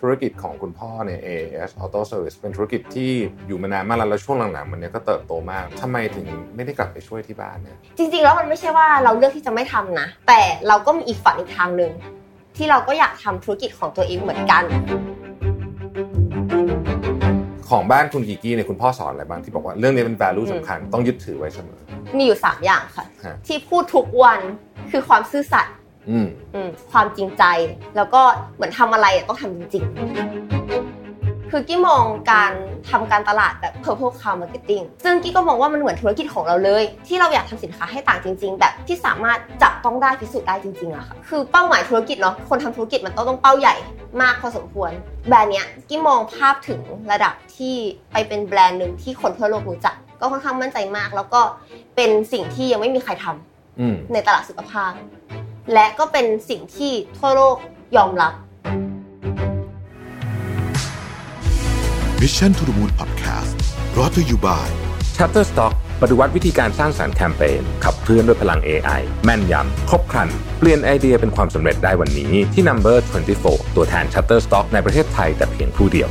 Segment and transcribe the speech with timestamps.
[0.00, 3.10] ธุรกิจของคุณพ่อเนี่ย AS Auto Service เป็นธุรกิจที่
[3.46, 6.26] อยู่มานานมากแล้วแล้วช่วงหลังๆมันเนี้ยก็เติบโตมากทำไมถึง
[6.56, 11.92] ไม่ได้กลับไปช่วยที่บ้านเนี่ยจริงๆแล้วมันไม่ใช่ว่าเราเลือกที่จะไม่ทำนะ แต่เราก็มีอีกฝันอีกทางหนึ่ง
[12.56, 14.62] ที่เราก็อยากทำธุรกิจของตัวเองเหมือนกัน
[17.70, 21.80] ของบ้านคุณกีกี้เนี่ยคุณพ่อสอนอะไรบ้างที่บอกว่าเรื่องนี้เป็น value สำคัญต้องยึดถือไว้เสมอ
[22.16, 24.40] มีอยู่ 3 อย่างค่ะฮะที่พูดทุกวัน
[24.90, 25.79] คือความซื่อสัตย์อืมอืม
[26.92, 27.44] ความจริงใจ
[27.96, 28.22] แล้วก็
[28.56, 29.94] เหมือนทำอะไรอะต้องทำจริงๆ
[31.50, 32.52] คือกี้มองการ
[32.90, 43.74] ทำการตลาดแบบ purple cow marketing ซึ่งกี้ก็มองว่ามันเหมือนธุรกิจของเราเลย ที่เราอยากทำสินค้าให้ต่างจริง ๆ แบบที่สามารถจับต้องได้พิสูจน์ได้จริงๆอะค่ะ คือเป้าหมายธุรกิจเนาะ คนทำธุรกิจมันต้องต้องเป้าใหญ่
[44.22, 44.90] มากพอสมควร
[45.28, 46.80] แบรนด์เนี้ยกี้มองภาพถึง
[47.12, 47.74] ระดับที่
[48.12, 51.40] ไปเป็นแบรนด์หนึ่งที่คนทั่วโลกรู้จัก ก็ค่อนข้างมั่นใจมาก แล้วก็
[51.96, 54.92] เป็นสิ่งที่ยังไม่มีใครทำอืมในตลาดสุขภาพ
[55.74, 57.56] และก็เป็นสิ่งที่ทั่วโลก
[57.96, 58.32] ยอมรับ
[62.20, 63.52] Mission to the Moon Podcast
[63.94, 64.66] brought to you by
[65.16, 72.96] Shutterstock ปฏิวัติวิธีการสร้างสารรค์แคมเปญขับเคลื่อนด้วยพลัง AI แม่นยำ ครบครัน เปลี่ยนไอเดียเป็นความสำเร็จได้วันนี้ที่ Number
[73.36, 76.08] 24 ตัวแทน Shutterstock ในประเทศไทยแต่เพียงผู้เดียว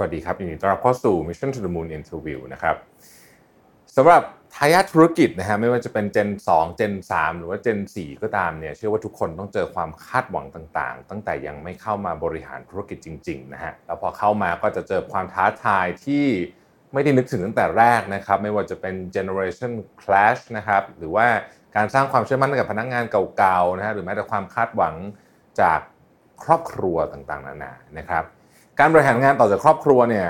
[0.00, 2.76] สวัสดีครับยินดีต้อนรับเข้าสู่ Mission to the Moon Interview นะครับ
[3.96, 4.22] สำหรับ
[4.54, 16.26] ทายาทธุรกิจนะฮะไม่ว่าจะเป็น Gen 2 Gen 3 หรือว่า Gen 4 ก็ตามเนี่ยเชื่อว่าทุกคนต้องเจอความคาดหวังต่างๆ ตั้งแต่ยังไม่เข้ามาบริหารธุรกิจจริงๆนะฮะแล้วพอเข้ามาก็จะเจอความท้าทายที่
[16.92, 21.26] ไม่ได้นึกถึงตั้งแต่แรกนะครับไม่ว่าจะเป็น generation clash นะครับหรือว่า
[21.76, 24.94] การสร้างความเชื่อมั่นกับพนักงานเก่าๆนะฮะหรือแม้แต่ความคาดหวัง
[25.60, 25.80] จาก
[26.42, 28.24] ครอบครัวต่างๆนานานะครับ
[28.80, 30.28] การบริหารงานต่อจากครอบครัวเนี่ย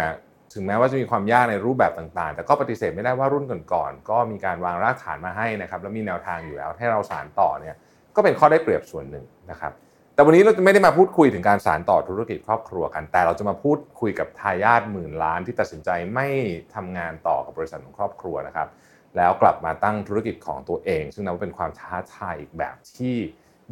[0.55, 7.75] ถึงแม้ว่าจะมีความยากในรูปแบบต่างๆ แต่ก็ปฏิเสธไม่ได้ว่ารุ่นก่อนๆก็มีการวางรากฐานมาให้นะครับแล้วมีแนวทางอยู่แล้วให้เราสานต่อเนี่ย
[8.17, 9.73] ก็เป็นข้อได้เปรียบส่วนหนึ่งนะครับ
[10.15, 16.29] แต่วันนี้เราจะไม่ได้มาพูดคุยถึงการสานต่อธุรกิจครอบครัวกัน แต่เราจะมาพูดคุยกับทายาทหมื่นล้านที่ตัดสินใจไม่
[16.75, 18.69] ทำงานต่อกับบริษัทของครอบครัวนะครับ
[19.17, 23.17] แล้วกลับมาตั้งธุรกิจของตัวเอง ซึ่งนับว่าเป็นความท้าทายอีกแบบที่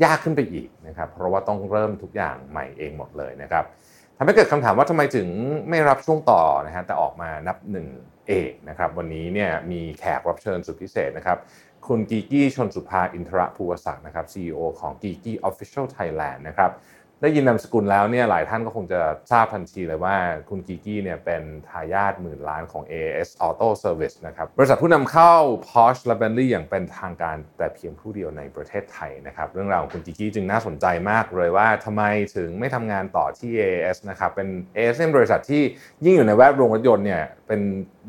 [0.05, 3.65] ยากขึ้นไปอีกนะครับเพราะว่าต้องเริ่มทุกอย่างใหม่เองหมดเลยนะครับ
[4.19, 5.29] ทำให้เกิดคำถามว่าทำไมถึง
[5.69, 7.87] ไม่รับช่วงต่อนะฮะแต่ออกมานับหนึ่ง
[8.29, 11.39] เองนะครับวันนี้เนี่ยมีแขกรับเชิญสุดพิเศษนะครับ
[11.87, 16.71] คุณกีกี้ชนสุภาอินทรภูวศักดิ์นะครับ CEO ของกีกี้ Official Thailand นะครับ
[17.23, 19.01] ได้ยินนามสกุลแล้วเนี่ยหลายท่านก็คงจะ
[19.31, 20.17] ทราบทันทีเลยว่า
[20.49, 25.33] คุณกีกี้เนี่ยเป็นทายาทหมื่นล้านของ AS Auto Service นะครับบริษัทผู้นำเข้า
[25.69, 32.03] Porsche และ Bentley อย่างเป็นทางการแต่เพียงผู้เดียวในประเทศไทยนะครับเรื่องราวของคุณกีกี้จึงน่าสนใจมากเลยว่าทำไม
[32.37, 35.63] ถึงไม่ทำงานต่อที่ AS นะครับเป็น AS เป็นบริษัทที่
[36.05, 37.61] ยิ่งอยู่ในแวดวงรถยนต์เนี่ยเป็น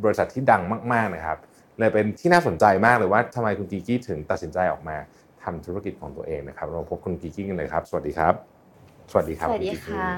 [0.04, 0.62] บริษัทที่ดัง
[0.94, 1.38] มากๆนะครับ
[1.80, 4.98] เลยเป็นที่น่าสนใจมากเลยว่าทำไมคุณกีกี้ถึงตัดสินใจออกมา
[5.44, 8.57] ทำธุรกิจของตัวเองนะครับเราพบคุณกีกี้กันเลยครับ สวัสดีครับ
[9.12, 10.12] สวัสดีครับสวัสดีณกีกี้ค่ะ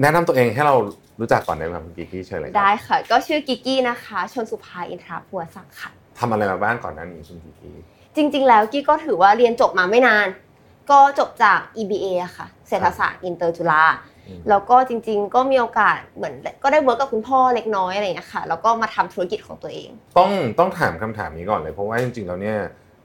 [0.00, 0.74] แนะนำตัวเองให้เรา
[1.20, 7.76] รู้จักก่อนได้ไหมครับคุณกีกี้เชิญเลยครับได้ค่ะ ก็ชื่อกิกกี้นะคะ ชนสุภาอินทราพัวศักดิ์ค่ะทำอะไรมาบ้างก่อนหน้านี้คุณกีกี้
[8.16, 10.26] จริง ๆ แล้วกี้ก็ถือว่าเรียนจบมาไม่นาน
[10.90, 13.82] ก็จบจาก EBA อะค่ะ เศรษฐศาสตร์อินเตอร์จุฬา
[14.28, 22.58] อืมแล้วก็จริง ๆ ก็มีโอกาสเหมือนก็ได้ work กับคุณพ่อเล็กน้อยอะไรอย่างเงี้ยค่ะแล้วก็มาทำธุรกิจของตัวเอง ต้องต้องถามคำถามนี้ก่อนเลยเพราะว่าจริงๆแล้วเนี่ย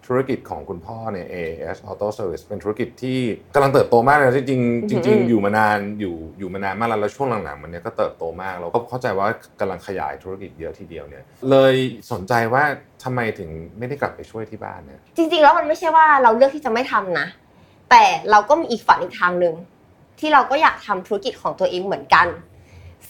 [0.07, 3.19] ธุรกิจของคุณพ่อเนี่ย AAS Auto Service เป็นธุรกิจที่
[3.55, 9.27] กำลังเติบโตมากเลยนะจริงๆจริง ๆ อยู่มานานอยู่อยู่มานานมากแล้วแล้วช่วงหลังๆมันเนี่ยก็เติบโตมากเราก็เข้าใจว่า
[9.59, 11.73] กำลังขยายธุรกิจเยอะทีเดียวเนี่ยเลย
[12.11, 12.63] สนใจว่า
[13.03, 17.27] ทำไมถึงไม่ได้กลับไปช่วยที่บ้านเนี่ยจริง ๆ แล้วมันไม่ใช่ว่าเราเลือกที่จะไม่ทำนะ
[17.89, 19.55] แต่เราก็มีอีกฝันอีกทางหนึ่ง
[20.19, 22.27] ที่เราก็อยากทำธุรกิจของตัวเองเหมือนกัน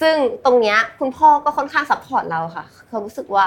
[0.02, 3.46] ซึ่งตรงเนี้ยคุณพ่อก็ค่อนข้าง support เราค่ะเขารู้สึกว่า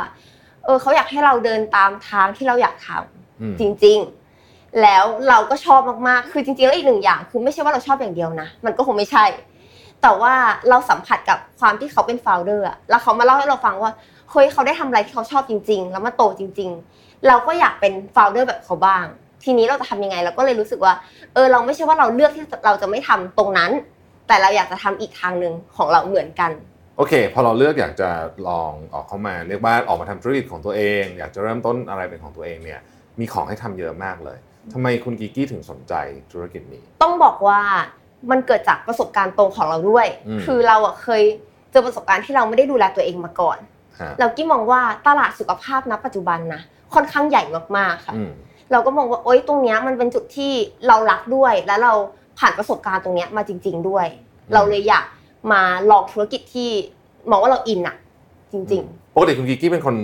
[0.64, 3.17] เออเขาอยากให้เราเดินตามทางที่เราอยากทำอืม
[3.60, 3.98] จริง
[4.38, 9.24] ๆ แล้วเราก็ชอบมากๆ คือจริงๆ แล้วอีกหนึ่งอย่างคือไม่ใช่ว่าเราชอบอย่างเดียวนะ มันก็คงไม่ใช่
[10.02, 10.34] แต่ว่า
[10.68, 13.92] เราสัมผัสกับความที่เขาเป็น founder อะแล้วเขามาเล่าให้เราฟังว่า
[14.30, 19.04] เฮ้ยเขาได้ทำอะไรที่เขาชอบจริง ๆ แล้วมาโตจริง ๆ เราก็อยากเป็น founder แบบเขาบ้าง
[19.44, 20.94] ทีนี้เราจะทำยังไงเราก็เลยรู้สึกว่า
[21.34, 23.70] เออเราไม่ใช่ว่าเราเลือกที่เราจะไม่ทำตรงนั้น
[24.28, 26.50] แต่เราอยากจะทำอีกทางหนึ่งของเราเหมือนกัน
[26.96, 28.10] โอเคพอเราเลือกอยากจะ
[28.48, 32.80] ลองออกเข้ามาเรียกว่าออกมาทำธุรกิจของตัวเอง อยากจะเริ่มต้นอะไรเป็นของตัวเองเนี่ย
[33.20, 34.38] มีของให้ทำเยอะมากเลย
[34.72, 35.94] ทำไมคุณกีกี้ถึงสนใจ
[36.32, 37.60] ธุรกิจนี้ ต้องบอกว่า
[38.30, 41.22] มันเกิดจากประสบการณ์ตรงของเราด้วยอืมคือเราอะเคย
[41.70, 43.58] เจอประสบการณ์ที่เราไม่ได้ดูแลตัวเองมาก่อน
[44.00, 46.62] ฮะเรากี้มองว่าตลาดสุขภาพณปัจจุบันนะ
[46.94, 47.42] ค่อนข้างใหญ่
[47.76, 48.30] มากๆค่ะอืม
[48.72, 50.52] เราก็มองว่าโอ๊ยตรงเนี้ยมันเป็นจุดที่
[50.88, 51.92] เรารักด้วย และเรา
[52.38, 55.04] ผ่านประสบการณ์ตรงเนี้ยมาจริง ๆด้วยอืมเราเลยอยาก
[55.52, 56.70] มาลองธุรกิจที่
[57.30, 57.96] มองว่าเราอินอะ
[58.52, 58.82] จริง
[59.14, 59.96] ปกติคุณกีกี้เป็นคน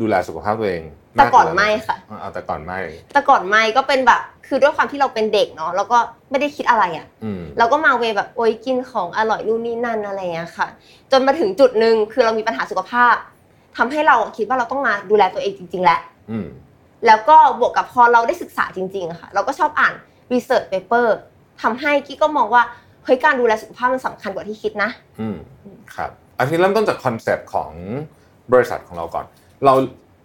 [0.00, 0.82] ดูแลสุขภาพตัวเอง
[1.16, 2.80] แต่ก่อนไม่ค่ะเอาแต่ก่อนไม่
[3.12, 5.98] แต่ก่อนไม่ก็เป็นแบบ คือด้วยความที่เราเป็นเด็กเนาะแล้วก็
[6.30, 10.66] ไม่ได้คิดอะไรอะอืมเราก็มาเวแบบโอ๊ยกินของอร่อยนู่นนี่นั่นอะไรอย่างเงี้ยค่ะ
[11.10, 13.14] จนมาถึงจุดหนึ่งคือเรามีปัญหาสุขภาพ
[13.76, 16.46] ทำให้เราคิดว่าเราต้องมาดูแลตัวเองจริง ๆ แล้วอืม
[17.06, 19.94] แล้วก็บวกกับพอเราได้ศึกษาจริงๆอะค่ะ เราก็ชอบอ่าน
[20.32, 21.06] research paper
[21.62, 22.62] ทำให้กี้ก็มองว่า
[23.04, 24.90] เฮ้ยการดูแลสุขภาพมันสำคัญกว่าที่คิดนะ
[25.20, 25.36] อืม
[25.94, 27.70] ครับอันนี้เริ่มต้นจากคอนเซปต์ของ
[28.52, 29.24] บริษัทของเราก่อน
[29.64, 29.74] เรา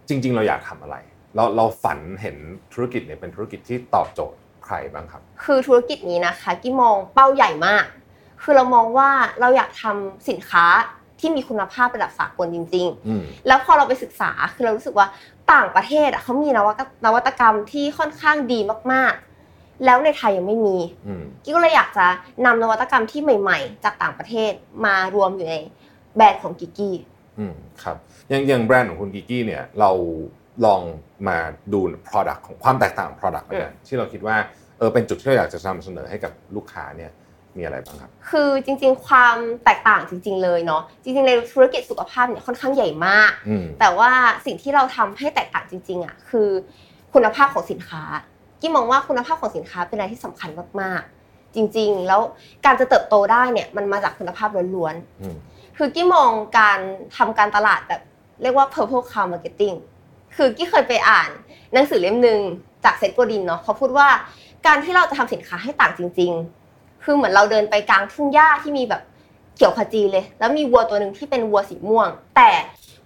[0.07, 0.95] จริง ๆ เราอยากทำอะไร
[1.35, 2.37] เราเราฝันเห็น
[2.73, 7.85] ธุรกิจเนี่ยเป็นธุรกิจที่ตอบโจทย์ใครบ้างครับ คือธุรกิจนี้นะคะกี้มองเป้าใหญ่มาก
[8.43, 9.09] คือเรามองว่า
[9.39, 10.65] เราอยากทำสินค้า
[11.19, 15.07] ที่มีคุณภาพระดับสากลจริงๆอืมแล้วพอเราไปศึกษาคือเรารู้สึกว่า
[15.53, 18.59] ต่างประเทศอะเขามีนวัตนวัตกรรมที่ค่อนข้างดี
[18.91, 22.05] มากๆ แล้วในไทยยังไม่มีอืมกิ๊กก็เลยอยากจะ
[22.45, 24.51] นำนวัตกรรมที่ใหม่ ๆ จากต่างประเทศ
[24.85, 25.55] มารวมอยู่ใน
[26.15, 26.95] แบรนด์ของกิกกี้
[27.39, 27.53] อืม
[27.83, 27.97] ครับ
[28.29, 29.91] อย่างอย่างแบรนด์ของคุณกิกกี้เนี่ยเรา
[30.65, 30.81] ลอง
[31.27, 31.37] มา
[31.73, 34.37] ดู Product ของความแตกต่างของ Product แล้วกันที่เราคิดว่า
[34.77, 37.11] เออเป็นจุดที่เราอยากจะนำเสนอให้กับลูกค้าเนี่ย
[37.57, 44.11] มีอะไรบ้างครับ คือจริงๆ ความแตกต่างจริง ๆ เลยเนาะ จริงๆ ในธุรกิจสุขภาพเนี่ยค่อนข้างใหญ่มากอืมแต่ว่า
[44.45, 46.49] สิ่งที่เราทำให้แตกต่างจริง ๆอะคือ
[47.13, 48.03] คุณภาพของสินค้า
[48.61, 50.49] กี้มองว่าคุณภาพของสินค้าเป็นอะไรที่สำคัญ
[50.81, 52.21] มากๆ จริง ๆ แล้ว
[52.65, 56.79] การจะเติบโตได้เนี่ยมันมาจากคุณภาพล้วนอืมๆ คือกี้มองการ
[57.17, 58.01] ทำการตลาดแบบ
[58.41, 59.75] เรียกว่า purple cow marketing
[60.35, 61.29] คือกี้เคยไปอ่าน
[61.73, 62.39] หนังสือเล่มหนึ่ง
[62.83, 64.07] จากเซตโกดินเนาะเขาพูดว่า
[64.65, 66.31] การที่เราจะทำสินค้าให้ต่างจริง
[66.67, 69.01] ๆ คือเหมือนเราเดินไปกลางทุ่งหญ้าที่มีแบบ
[69.55, 72.49] เขียวขจีเลย แล้วมีวัวตัวหนึ่งที่เป็นวัวสีม่วง แต่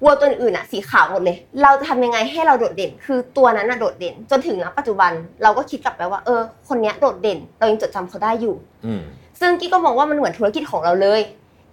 [0.04, 5.12] วัวตัวอื่นอะสีขาวหมดเลย เราจะทำยังไงให้เราโดดเด่น คือตัวนั้นน่ะโดดเด่น จนถึงณปัจจุบัน
[5.44, 8.56] เราก็คิดกลับไปว่า เออ คนเนี้ยโดดเด่น เรายังจดจำเขาได้อยู่
[8.86, 9.02] อืม
[9.40, 11.22] ซึ่งกี้ก็มองว่ามันเหมือนธุรกิจของเราเลย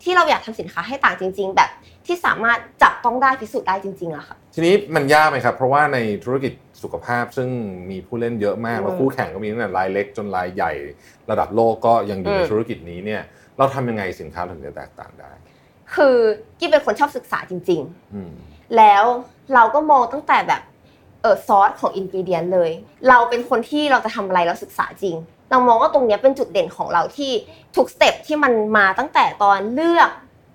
[0.02, 1.70] ที่เราอยากทำสินค้าให้ต่างจริง ๆ แบบ
[2.06, 6.52] ที่สามารถจับต้องได้พิสูจน์ได้จริงๆอะค่ะ ทีนี้มันยากไหมครับ เพราะว่าในธุรกิจ
[6.82, 7.48] สุขภาพซึ่ง
[7.90, 10.72] มีผู้เล่นเยอะมากอืมแล้วคู่แข่งก็มีตั้งแต่รายเล็กจนรายใหญ่
[11.30, 13.22] ระดับโลกก็ยังอยู่ในอืมธุรกิจนี้เนี่ย
[13.58, 15.30] เราทำยังไงสินค้าถึงจะแตกต่างได้
[15.94, 16.16] คือ
[16.58, 18.32] กี้เป็นคนชอบศึกษาจริงๆอืม
[18.76, 19.04] แล้ว
[19.54, 20.62] เราก็มองตั้งแต่แบบ
[21.22, 22.70] เออซอสของอินกิเดียนเลย
[23.08, 25.16] เราเป็นคนที่เราจะทำอะไรเราศึกษาจริง
[25.50, 27.32] เรามองว่าตรงเนี้ยเป็นจุดเด่นของเราที่
[27.76, 30.10] ทุกสเต็ปที่มันมาตั้งแต่ตอนเลือก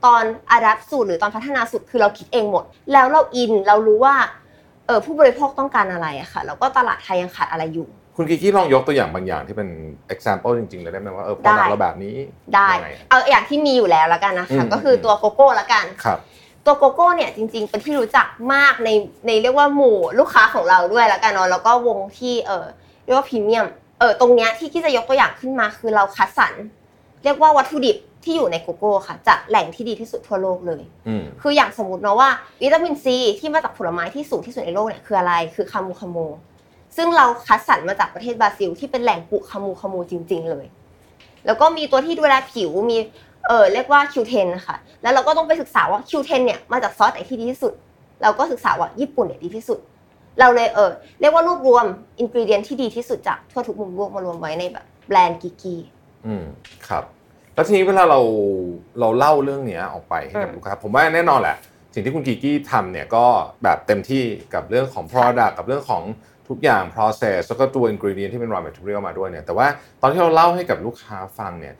[0.05, 4.15] ตอนอาดัปสูตรหรือตอนพัฒนาสูตรคือเราคิดเองหมด แล้วเราอินเรารู้ว่า
[4.87, 9.69] เออผู้บริโภคต้องการอะไรอะค่ะแล้วก็ตลาดไทยยังขาดอะไรอยู่ คุณกิกกี้ลองยกตัวอย่างบางอย่างที่เป็น
[10.13, 12.15] example จริงๆเลยได้ไหมว่าเออ product ได้เราแบบนี้
[12.55, 16.19] ได้ยังงอะเอาอย่างที่มีอยู่แล้วละกันนะคะอืมก็คือตัวโกโก้ละกันครับ
[16.65, 18.89] ตัวโกโก้เนี่ยจริง ๆ เป็นที่รู้จักมากใน
[19.27, 22.65] ในเรียกว่าหมู่ลูกค้าของเราด้วยแล้วกันเนาะแล้วก็วงที่เออ
[23.03, 23.65] เรียกว่าพรีเมียม
[24.01, 26.53] เออตรงเนี้ยที่กี้จะยกตัวอย่างขึ้นมาคือเราคัดสรร
[27.23, 32.29] เรียกว่าวัตถุดิบที่อยู่ในโกโก้ค่ะจากแหล่งที่ดีที่สุดทั่วโลกเลยอืมคืออย่างสมมติเนาะว่า
[32.61, 36.17] วิตามินซีที่มาจากผลไม้ที่สูงที่สุดในโลกเนี่ยคืออะไรคือ camu camu
[36.95, 40.65] ซึ่งเราคัดสรรมาจากประเทศบราซิล ที่เป็นแหล่งปลูกคามูคาโมจริง ๆ เลย
[41.45, 42.97] แล้วก็มีตัวที่ดูแลผิวมี
[43.47, 47.73] เออเรียกว่า Q10 นะคะแล้วเราก็ต้องไปศึกษาว่า Q10 เนี่ยมาจากซอสไหนที่ดีที่สุด
[48.21, 49.79] เราก็ศึกษาว่าญี่ปุ่นเนี่ยดีที่สุด
[50.39, 51.85] เราเลยเออเรียกว่ารวบรวม
[52.19, 55.79] อินกรีเดียนที่ดีที่สุดจากทั่วทุกมุมโลกมารวมไว้ในแบบแบรนด์กิกกี้
[56.25, 56.43] อืม
[56.87, 57.03] ครับ
[57.55, 58.19] แล้วทีนี้เวลาเรา
[58.99, 61.57] เราเล่าเรื่องเนี้ยออกไปให้กับอืมลูกค้าผมว่าแน่นอนแหละ
[61.93, 63.25] สิ่งที่คุณกิกกี้ทำเนี่ยก็
[63.63, 64.23] แบบเต็มที่
[64.53, 66.03] กับเรื่องของ product กับเรื่องของ
[66.49, 69.67] ทุกอย่าง process แล้วก็ตัว ingredient ที่เป็น raw material มาด้วยเนี่ยแต่ว่า
[70.01, 71.75] ตอนที่เราเล่าให้กับลูกค้าฟังเนี่ย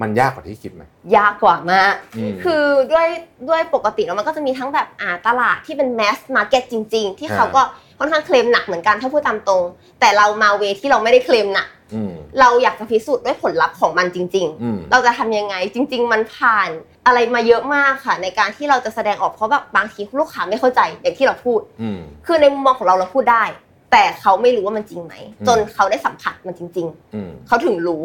[0.00, 0.82] มันยากกว่าที่คิดไหม
[1.16, 3.08] ยากกว่ามากอืมคือด้วย
[3.48, 7.62] ด้วยปกติแล้วมันก็จะมีทั้งแบบอ่าตลาดที่เป็น mass market จริง ๆ ที่อ่าเขาก็
[7.98, 9.62] ค่อนข้างเคลมหนักเหมือนกันถ้าพูดตามตรง
[10.00, 16.68] แต่เรามา way ที่เราไม่ได้เคลมหนักอืมเราอยากจะพิสูจน์ด้วยผลลัพธ์ของมันจริงอืมๆเราจะทำยังไงจริง ๆ มันผ่าน
[17.06, 23.44] อะไรมาเยอะมากค่ะ ในการที่เราจะแสดงออกเพราะแบบบางทีลูกค้าไม่เข้าใจอย่างที่เราพูดอืมคือในมุมมองของเราเราพูดได้
[23.92, 28.04] แต่เขาไม่รู้ว่ามันจริงไหมอืมจนเขาได้สัมผัสมันจริงๆอืมเขาถึงรู้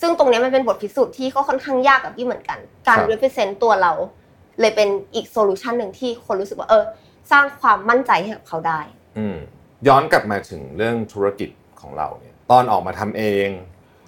[0.00, 3.92] ซึ่งตรงเนี้ยมันเป็นบทพิสูจน์ที่ก็ค่อนข้างยากกับพี่เหมือนกัน การครับ represent ตัวเรา
[4.60, 6.84] เลยเป็นอีกโซลูชันหนึ่งที่คนรู้สึกว่าเออ
[7.32, 8.80] สร้างความมั่นใจให้กับเขาได้
[9.18, 9.36] อืม
[9.88, 13.48] ย้อนกลับมาถึงเรื่องธุรกิจของเราเนี่ยตอนออกมาทำเอง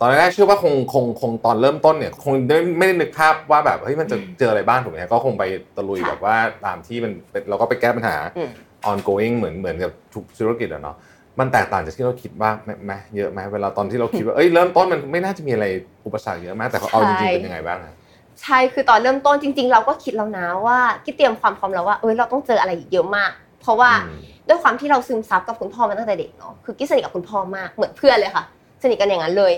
[0.00, 5.44] ตอนแรกเชื่อว่าคงคงคงตอนเริ่มต้นเนี่ย คงไม่ไม่ได้นึกภาพว่าแบบเฮ้ยมันจะเจออะไรบ้างถูกไหมฮะก็คงไป
[5.76, 8.48] ตะลุยค่ะแบบว่าตามที่มันเป็นเราก็ไปแก้ปัญหาอืม
[8.90, 10.96] ongoing เหมือนเหมือนกับทุกธุรกิจอะเนาะ
[11.38, 15.66] มันแตกต่างจากที่เราคิดบ้างไหมไหมเยอะไหมเวลาตอนที่เราคิดว่าเอ้ยเริ่มต้นมันไม่น่าจะมีอะไร
[16.06, 17.94] อุปสรรคเยอะมากแต่เอาจริงๆเป็นยังไงบ้างอะ
[18.42, 28.44] ใช่คือตอนเริ่มต้นจริง ๆ เราก็คิดแล้วนะว่ากี่เตรียมความพร้อมแล้วว่าเออเราต้องเจออะไรอีกเยอะมาก เพราะว่าอืมด้วยความที่เราซึมซับกับคุณพ่อมาตั้งแต่เด็กเนาะคือกี้สนิทกับคุณพ่อมากเหมือนเพื่อนเลยค่ะ
[28.82, 29.52] สนิทกันอย่างนั้นเลย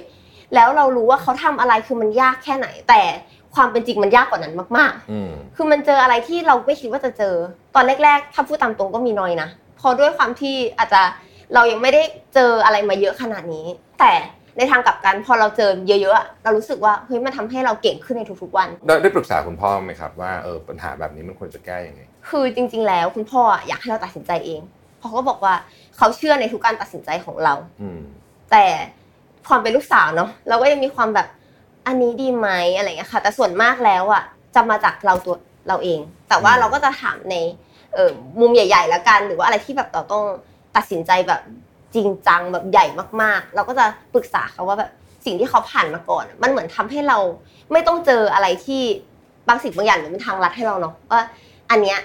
[0.55, 3.01] แล้วเรารู้ว่าเขาทำอะไรคือมันยากแค่ไหน แต่
[3.55, 7.35] ความเป็นจริงมันยากกว่านั้นมากอืมๆคือมันเจออะไรที่เราไม่คิดว่าจะเจอ
[7.75, 11.03] ตอนแรกๆถ้าพูดตามตรงก็มีน้อยนะเพอด้วยความที่อาจจะ
[11.55, 12.03] เรายังไม่ได้
[12.35, 13.67] เจออะไรมาเยอะขนาดนี้
[14.01, 14.13] แต่
[14.57, 24.61] ในทางกลับกันพอเราเจอเยอะๆอะเรารู้สึกว่าเฮ้ยมันทำให้เราเก่งขึ้นในทุกๆวันได้ได้ปรึกษาคุณพ่อไหมครับว่าเออปัญหาแบบนี้มันควรจะแก้ยังไงคือจริง ๆ แล้วคุณพ่ออะอยากให้เราตัดสินใจเอง
[24.99, 25.55] เพราะเขาบอกว่า
[25.97, 28.01] เขาเชื่อในทุกการตัดสินใจของเราอืม
[28.51, 28.65] แต่
[29.49, 31.29] ความเป็นลูกสาวเนาะเราก็ยังมีความแบบ
[31.87, 34.23] อันนี้ดีไหมอะไรเงี้ยค่ะ แต่ส่วนมากแล้วอะ
[34.55, 35.37] จะมาจากเราตัว
[35.69, 37.37] เราเอง แต่ว่าอืมเราก็จะถามใน
[37.95, 40.25] เออมุมใหญ่ ๆ แล้วกัน หรือว่าอะไรที่แบบเราต้อง
[40.77, 41.41] ตัดสินใจแบบ
[41.95, 42.87] จริงจังแบบใหญ่
[43.23, 43.85] มากๆ เราก็จะ
[44.15, 44.91] ปรึกษาเขาว่าแบบ
[45.27, 47.19] สิ่งที่เขาผ่านมาก่อน มันเหมือนทำให้เรา
[47.73, 48.83] ไม่ต้องเจออะไรที่
[49.49, 51.21] บางสิ่งบางอย่างหรือเป็นทางลัดให้เราเนาะว่า
[51.71, 51.99] อันเนี้ย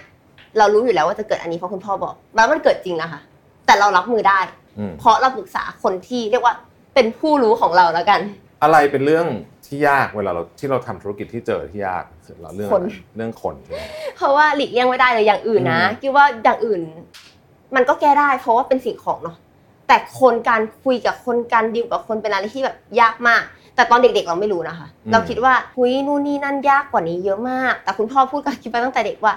[0.57, 3.21] เรารู้อยู่แล้วว่าจะเกิดอันนี้เพราะคุณพ่อบอกแล้วมันเกิดจริงนะคะ
[3.65, 4.39] แต่เรารับมือได้
[4.79, 6.53] อืมเพราะเราปรึกษาคนที่เรียกว่า
[6.95, 8.21] เป็นผู้รู้ของเราแล้วกัน
[8.63, 9.27] อะไรเป็นเรื่อง
[9.65, 12.03] ที่ยากเวลาเราที่เราทำธุรกิจที่เจอที่ยาก
[12.41, 13.83] เราเรื่องคนอะไรเรื่องคนใช่ไหม
[14.15, 16.81] เพราะว่าหลีกเลี่ยงไม่ได้เลยอย่างอื่นนะอืมคิดว่าอย่างอื่น
[17.75, 19.37] มันก็แก้ได้ เพราะว่าเป็นสิ่งของเนาะ
[19.87, 23.43] แต่คนการคุยกับคนการดิวกับคนเป็นอะไรที่แบบยากมาก
[23.75, 29.33] แต่ตอนเด็กๆเราไม่รู้นะคะ เราคิดว่าคุยนู่นนี่นั่นยากกว่านี้เยอะมาก แต่คุณพ่อพูดกับคิดไปตั้งแต่เด็กว่า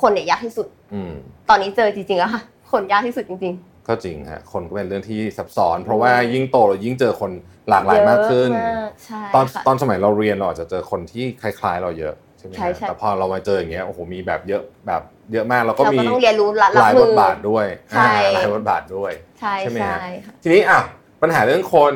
[0.00, 1.12] คนเนี่ยยากที่สุดอืม
[1.48, 2.42] ตอนนี้เจอจริงๆแล้วค่ะ
[2.72, 3.54] คนยากที่สุดจริง
[3.88, 7.30] ก็จริงฮะคนก็เป็นเรื่องที่ซับซ้อน เพราะว่ายิ่งโตเรายิ่งเจอคน
[7.68, 20.80] หลากหลายมากขึ้นเยอะมากใช่ตอนค่ะตอนสมัยเราเรียนเราอาจจะเจอคนที่คล้าย ๆ เราเยอะใช่ไหมฮะใช่ใช่แต่พอเรามาเจออย่างเงี้ยโอ้โหมีแบบเยอะแบบ เยอะมากแล้วก็เรามีก็ต้องเรียนรู้ละหรับลายมืบทอบาทด้วยใช่อ่าหลายบทบาทด้วยใช่ใช่ไหมฮะใช่ค่ะทีนี้อะ
[21.22, 21.94] ปัญหาเรื่องคน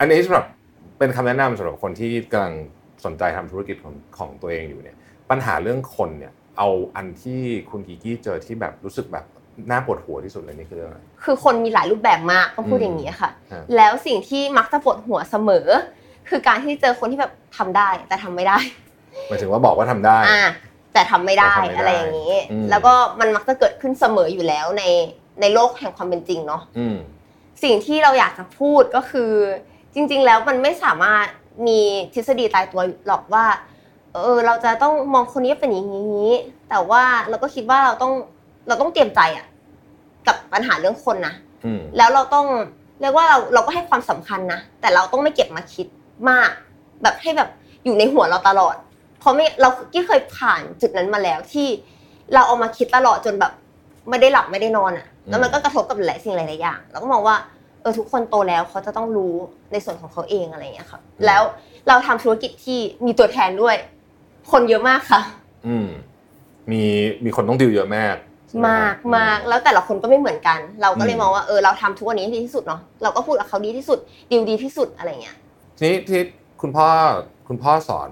[0.00, 0.44] อันนี้สำหรับ
[0.98, 2.54] เป็นคำแนะนำสำหรับคนที่กำลัง
[3.04, 4.96] สนใจทำธุรกิจของของตัวเองอยู่เนี่ย
[5.30, 7.40] ปัญหาเรื่องคนเนี่ย เอาอันที่
[7.70, 9.24] คุณกีกี้เจอที่แบบรู้สึกแบบ
[9.70, 15.66] น่าปวดหัวที่สุดเลยนี่คือเรื่องอะไรคือคนมีหลายรูปแบบมากต้องพูดอืมอย่างนี้ค่ะฮะแล้วสิ่งที่มักจะปวดหัวเสมอ
[16.28, 18.58] คือการที่เจอคนที่แบบทำได้แต่ทำไม่ได้
[19.28, 24.84] หมายถึงว่าบอกว่าทำได้อ่าแต่ทำไม่ได้ แต่ทำไม่ได้อะไรอย่างนี้อืมแล้วก็มันมักจะเกิดขึ้นเสมออยู่แล้วใน
[25.40, 26.96] ในโลกแห่งความเป็นจริงเนาะอืม
[27.62, 29.32] สิ่งที่เราอยากจะพูดก็คือ
[29.94, 31.26] จริง ๆ แล้วมันไม่สามารถ
[31.66, 31.80] มี
[32.14, 33.44] ทฤษฎีตายตัวหรอกว่า
[34.12, 36.30] เออเราจะต้องมองคนนี้เป็นอย่างนี้
[36.70, 38.12] แต่ว่าเราก็คิดว่าเราต้อง
[38.68, 39.46] เราต้องเตรียมใจอะ
[40.26, 42.46] กับปัญหาเรื่องคนนะอืมแล้วเราต้อง
[43.00, 45.86] เรียกว่าเราเราก็ให้ความสำคัญนะแต่เราต้องไม่เก็บมาคิด
[46.28, 46.50] มาก
[47.02, 47.48] แบบให้แบบ
[47.84, 48.76] อยู่ในหัวเราตลอด
[49.18, 51.68] เพราะไม่เราที่เคยผ่านจุดนั้นมาแล้วที่
[52.34, 53.52] เราเอามาคิดตลอดจนแบบ
[54.08, 57.36] ไม่ได้หลับไม่ได้นอนอะ แล้วมันก็กระทบกับหลายสิ่งหลายๆอย่างเราก็มองว่า
[57.82, 59.34] เออทุกคนโตแล้วเขาจะต้องรู้
[59.72, 61.42] ในส่วนของเขาเองอะไรอย่างเงี้ยครับแล้ว
[61.88, 63.76] เราทำธุรกิจที่มีตัวแทนด้วย
[64.52, 65.20] คนเยอะมากค่ะ
[65.66, 65.88] อืม
[66.70, 66.82] มี
[67.24, 68.16] มีคนต้องดิวเยอะมาก
[68.48, 73.98] ใช่ไหมากครับมากแล้วแต่ละคนก็ไม่เหมือนกัน เราก็เลยอืมมองว่าเออเราทำทุกวันนี้ให้ดีที่สุดเนาะเราก็พูดกับเขาดีที่สุด
[74.30, 75.36] ดีลดีที่สุดอะไรเงี้ย
[75.78, 76.22] ทีนี้ที่
[76.62, 76.88] คุณพ่อ
[77.48, 78.10] คุณพ่อสอน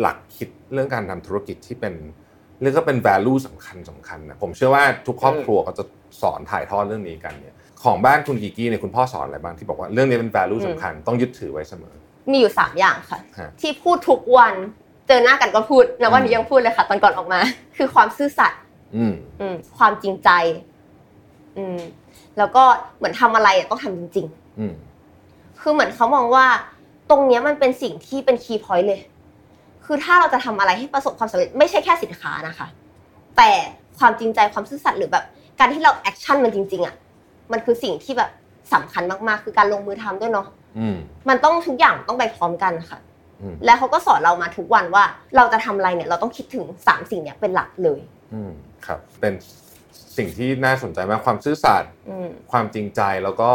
[0.00, 1.94] หลักคิดเรื่องการทำธุรกิจที่เป็น
[2.62, 5.84] เรียกก็เป็น value สำคัญสำคัญนะผมเชื่อว่าทุกครอบครัวก็จะ
[6.22, 11.94] สอนถ่ายทอดเรื่องนี้กันเนี่ยของบ้านคุณกีกี้เนี่ยคุณพ่อสอนอะไรบ้างที่บอกว่าเรื่องนี้เป็น value อืมสำคัญต้องยึดถือไว้เสมอ
[12.30, 14.54] มีอยู่สามอย่างค่ะฮะที่พูดทุกวัน
[15.08, 17.40] เจอหน้ากันก็พูดนะวันอืนี้มยังพูดเลยค่ะ ตอนก่อนออกมา
[17.76, 18.60] คือความซื่อสัตย์
[18.96, 20.30] อืมอืมความจริงใจ
[21.56, 21.78] อืม
[22.38, 22.62] แล้วก็
[22.96, 24.26] เหมือนทำอะไรอะต้องทำจริง
[24.58, 26.46] อืมๆคือเหมือนเขามองว่า
[27.10, 29.00] ตรงเนี้ยมันเป็นสิ่งที่เป็นคีย์พอยต์เลย
[29.94, 32.66] คือถ้าเราจะทำอะไรให้ประสบความสำเร็จไม่ใช่แค่สินค้านะคะ
[33.36, 33.50] แต่
[33.98, 35.24] ความจริงใจความซื่อสัตย์หรือแบบ
[35.58, 36.94] การที่เรา action มันจริง ๆอะ
[37.52, 38.30] มันคือสิ่งที่แบบ
[38.74, 40.46] สำคัญมากๆ คือการลงมือทำด้วยเนาะ
[40.78, 40.96] อืม
[41.28, 42.98] มันต้องทุกอย่างต้องไปพร้อมกันค่ะ
[43.42, 45.04] อืมแล้วเขาก็สอนเรามาทุกวันว่า
[45.36, 48.00] เราจะทำอะไรเนี่ยเราต้องคิดถึงสามสิ่งเนี้ยเป็นหลักเลย
[48.34, 48.52] อืม
[48.86, 49.34] ครับ เป็น
[50.16, 53.52] สิ่งที่น่าสนใจมากความซื่อสัตย์อืมความจริงใจแล้วก็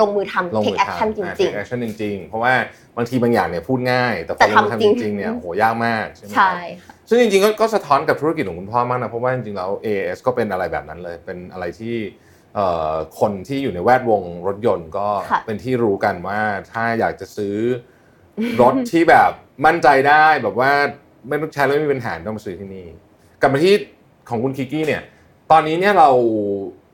[0.00, 2.54] ลงมือทำลงมือแอคทำชั่นจริง take action จริง ๆ เพราะว่า
[2.96, 11.96] บางทีบางอย่างเนี่ยพูดง่าย แต่พแต่อลงมือทำทำจริจงริงๆเนี่ยโหยากมากใช่ไหมๆคใช่รับค่ะซึ่งจริงๆก็ก็สะท้อนกับธุรกิจของคุณพ่อมากนะเพราะว่าจริงๆแล้ว AS ก็เป็นอะไรแบบนั้นเลย เป็นอะไรที่
[12.54, 16.40] เอ่อคนที่อยู่ในแวดวงรถยนต์ก็ค่ะเป็นที่รู้กันว่า
[16.72, 17.56] ถ้าอยากจะซื้อ
[18.60, 19.30] รถที่แบบ
[19.66, 20.70] มั่นใจได้แบบว่า
[21.28, 22.86] ไม่ต้องใช้แล้วไม่มีปัญหาต้องมาซื้อที่นี่
[23.40, 23.74] กลับมาที่
[24.28, 25.02] ของคุณคิกกี้เนี่ย
[25.50, 26.10] ตอนนี้เนี่ยเรา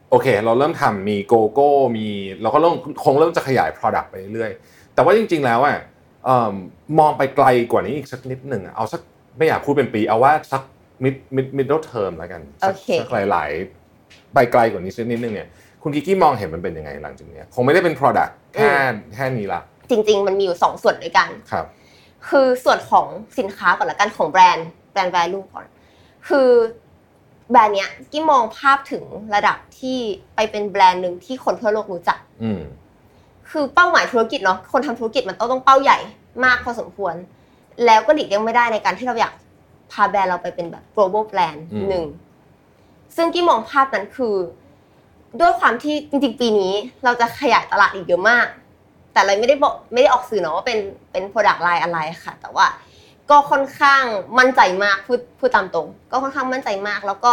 [0.09, 2.07] โอเค เราเริ่มทำมีโกโก้มี
[2.41, 5.77] เราก็เริ่มคงเริ่มจะขยาย Product ไปเรื่อยๆแต่ว่าจริง ๆ แล้วอะ
[6.25, 6.53] เอิ่ม
[6.99, 9.01] มองไปไกลกว่านี้อีกสักนิดหนึ่งอะเอาสัก
[9.37, 10.61] ไม่อยากพูดเป็นปี เอาว่าสัก
[11.03, 15.47] mid mid middle term แล้วกันสักโอเคสักหลายๆ ไปไกลกว่านี้สักนิดนึงเนี่ย
[15.81, 18.71] คุณกิกกี้มองเห็นมันเป็นยังไงหลังจากเนี้ยคงไม่ได้เป็น Product แค่
[19.13, 21.65] แค่นี้ละจริง ๆ มันมีอยู่สองส่วนด้วยกันครับ
[22.29, 23.05] คือส่วนของ
[23.39, 25.65] สินค้าก่อนละกันของแบรนด์แบรนด์ value ก่อน
[26.29, 26.49] คือ
[27.51, 29.03] แบรนด์เนี้ยกี้มองภาพถึง
[29.35, 29.97] ระดับที่
[30.35, 32.61] ไปเป็นแบรนด์หนึ่งที่คนทั่วโลกรู้จักอืม
[33.49, 35.97] คือเป้าหมายธุรกิจเนาะคนทำธุรกิจมันต้องต้องเป้าใหญ่
[36.43, 37.15] มากพอสมควร
[37.85, 39.33] แล้วก็หลีกเลี่ยงไม่ได้ในการที่เราอยาก
[39.91, 42.05] พาแบรนด์เราไปเป็นแบบ global brand อืมหนึ่ง
[43.15, 44.35] ซึ่งกี้มองภาพนั้นคือ
[45.39, 48.47] ด้วยความที่จริงๆ ปีนี้ เราจะขยายตลาดอีกเยอะมาก
[49.13, 50.79] แต่เราไม่ได้บอกไม่ได้ออกสื่อเนาะว่าเป็น
[51.11, 52.65] เป็น product line อะไรค่ะ แต่ว่า
[53.31, 54.03] ก็ค่อนข้าง
[54.39, 57.31] มั่นใจมากพูดพูดตามตรง ก็ค่อนข้างมั่นใจมาก แล้วก็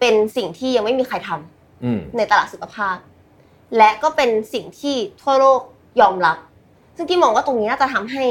[0.00, 2.96] เป็นสิ่งที่ยังไม่มีใครทำอืมในตลาดสุขภาพ
[3.76, 5.60] และก็เป็นสิ่งที่ทั่วโลก
[6.00, 6.36] ยอมรับ
[6.96, 8.24] ซึ่งที่มองว่าตรงนี้น่าจะทำให้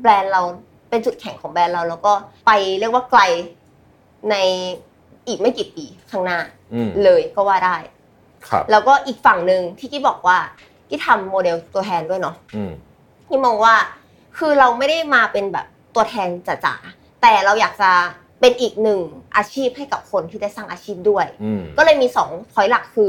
[0.00, 0.42] แบรนด์เรา
[0.88, 2.12] เป็นจุดแข็งของแบรนด์เรา แล้วก็
[2.46, 3.20] ไปเรียกว่าไกล
[4.30, 4.36] ใน
[5.26, 6.38] อีกไม่กี่ปีข้างหน้า
[6.74, 7.76] อืมเลยก็ว่าได้
[8.48, 10.38] ครับแล้วก็อีกฝั่งหนึ่งที่กี้บอกว่า
[10.88, 12.72] กี้ทำโมเดลตัวแทนด้วยเนาะอืม
[13.26, 13.74] ที่มองว่า
[14.38, 17.90] คือเราไม่ได้มาเป็นแบบ ตัวแทนจ๋าๆแต่เราอยากจะ
[18.40, 19.00] เป็นอีกหนึ่ง
[19.36, 23.08] อาชีพให้กับคนที่ได้สร้างอาชีพด้วยอืมก็เลยมี2 point หลักคือ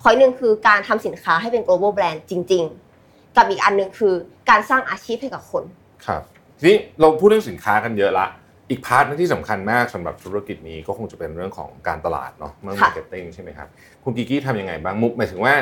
[0.00, 2.64] point หนึ่งคือการทำสินค้าให้เป็น global brand จริง
[3.00, 4.14] ๆ กับอีกอันหนึ่งคือ
[4.50, 5.64] การสร้างอาชีพให้กับคน
[6.06, 6.22] ครับ
[6.58, 8.26] ทีนี้เราพูดเรื่องสินค้ากันเยอะละ
[8.70, 13.68] อีก part หนึงที่สำคัญมากสำหรับธุรกิจนี้ก็คงจะเป็นเรื่องของการตลาดเนาะเรื่องค่ะ marketing ใช่ไหมครับ
[14.04, 15.54] คุณกิกกี้ทำยังไงบ้างมุกหมายถึงว่า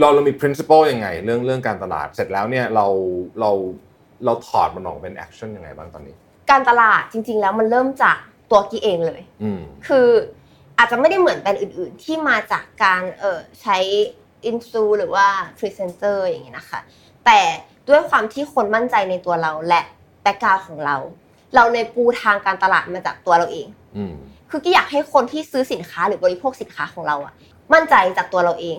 [0.00, 2.86] เราเรามี principle ยังไง เรื่องเรื่องการตลาดเสร็จแล้วเนี่ยเรา
[3.40, 3.50] เรา
[4.24, 6.14] เราถอดมันออกเป็น action ยังไงบ้างตอนนี้
[6.50, 8.18] การตลาดจริง ๆ แล้วมันเริ่มจาก
[8.50, 10.08] ตัวกี้เองเลยอืมคือ
[10.78, 13.76] อาจจะไม่ได้เหมือนแบรนด์อื่น ๆ ที่มาจากการเออใช้
[14.46, 15.26] influ หรือว่า
[15.58, 16.80] พรีเซนเตอร์อย่างนี้นะคะ
[17.24, 17.40] แต่
[17.88, 19.80] ด้วยความที่คนมั่นใจในตัวเราและ
[20.22, 20.96] background ของเรา
[21.54, 24.14] เราเลยปูทางการตลาดมาจากตัวเราเองอืม
[24.50, 27.34] คือกี้อยากให้คนที่ซื้อสินค้าหรือบริโภคสินค้าของเราอะ
[27.72, 28.78] มั่นใจจากตัวเราเอง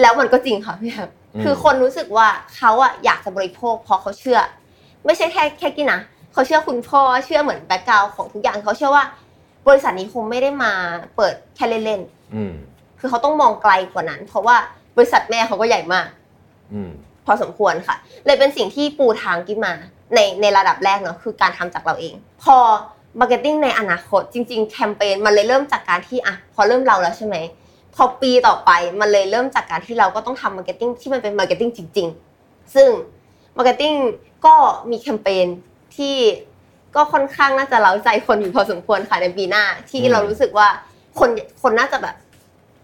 [0.00, 4.40] แล้วมันก็จริงค่ะพี่แท็ปอืมคือคนรู้สึกว่าเขาอะอยากจะบริโภคเพราะเขาเชื่อ
[5.06, 6.00] ไม่ใช่แค่แค่กี้นะ
[6.32, 9.04] เขาเชื่อคุณพ่อเชื่อเหมือน background ของทุกอย่างเขาเชื่อว่า
[9.68, 10.72] บริษัทนี้คงไม่ได้มา
[11.16, 12.00] เปิดแค่เล่น
[12.34, 14.56] อืมๆคือเขาต้องมองไกลกว่านั้น เพราะว่า
[14.96, 16.06] บริษัทแม่เขาก็ใหญ่มาก
[16.72, 16.90] อืม
[17.26, 17.96] พอสมควรค่ะ
[18.26, 19.72] เลยเป็นสิ่งที่ปูทางกี้มา
[20.14, 22.56] ในในระดับแรกเนาะคือการทำจากเราเอง พอ
[23.20, 27.36] marketing ในอนาคตจริง ๆ แคมเปญมันเลยเริ่มจากการที่อะพอเริ่มเราแล้วใช่ไหม
[27.94, 28.70] พอปีต่อไป
[29.00, 32.08] มันเลยเริ่มจากการที่เราก็ต้องทำ marketing ที่มันเป็น marketing จริง
[32.40, 32.88] ๆ ซึ่ง
[33.56, 33.94] marketing
[34.46, 34.54] ก็
[34.90, 35.46] มีแคมเปญ
[35.96, 36.16] ที่
[36.96, 40.68] ก็ค่อนข้างน่าจะเร้าใจคนอยู่พอสมควรค่ะในปีหน้า ที่อืมเรารู้สึกว่า
[41.18, 41.30] คน
[41.62, 42.16] คนน่าจะแบบ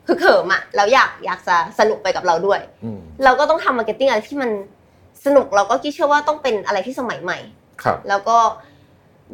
[0.07, 4.51] ฮึกเหิมอะแล้วอยากอยากจะสนุกไปกับเราด้วยอืมเราก็ต้องทำ marketing อะไรที่มัน
[5.25, 7.39] สนุกเราก็คิดเชื่อว่าต้องเป็นอะไรที่สมัยใหม่
[7.83, 8.37] ครับ แล้วก็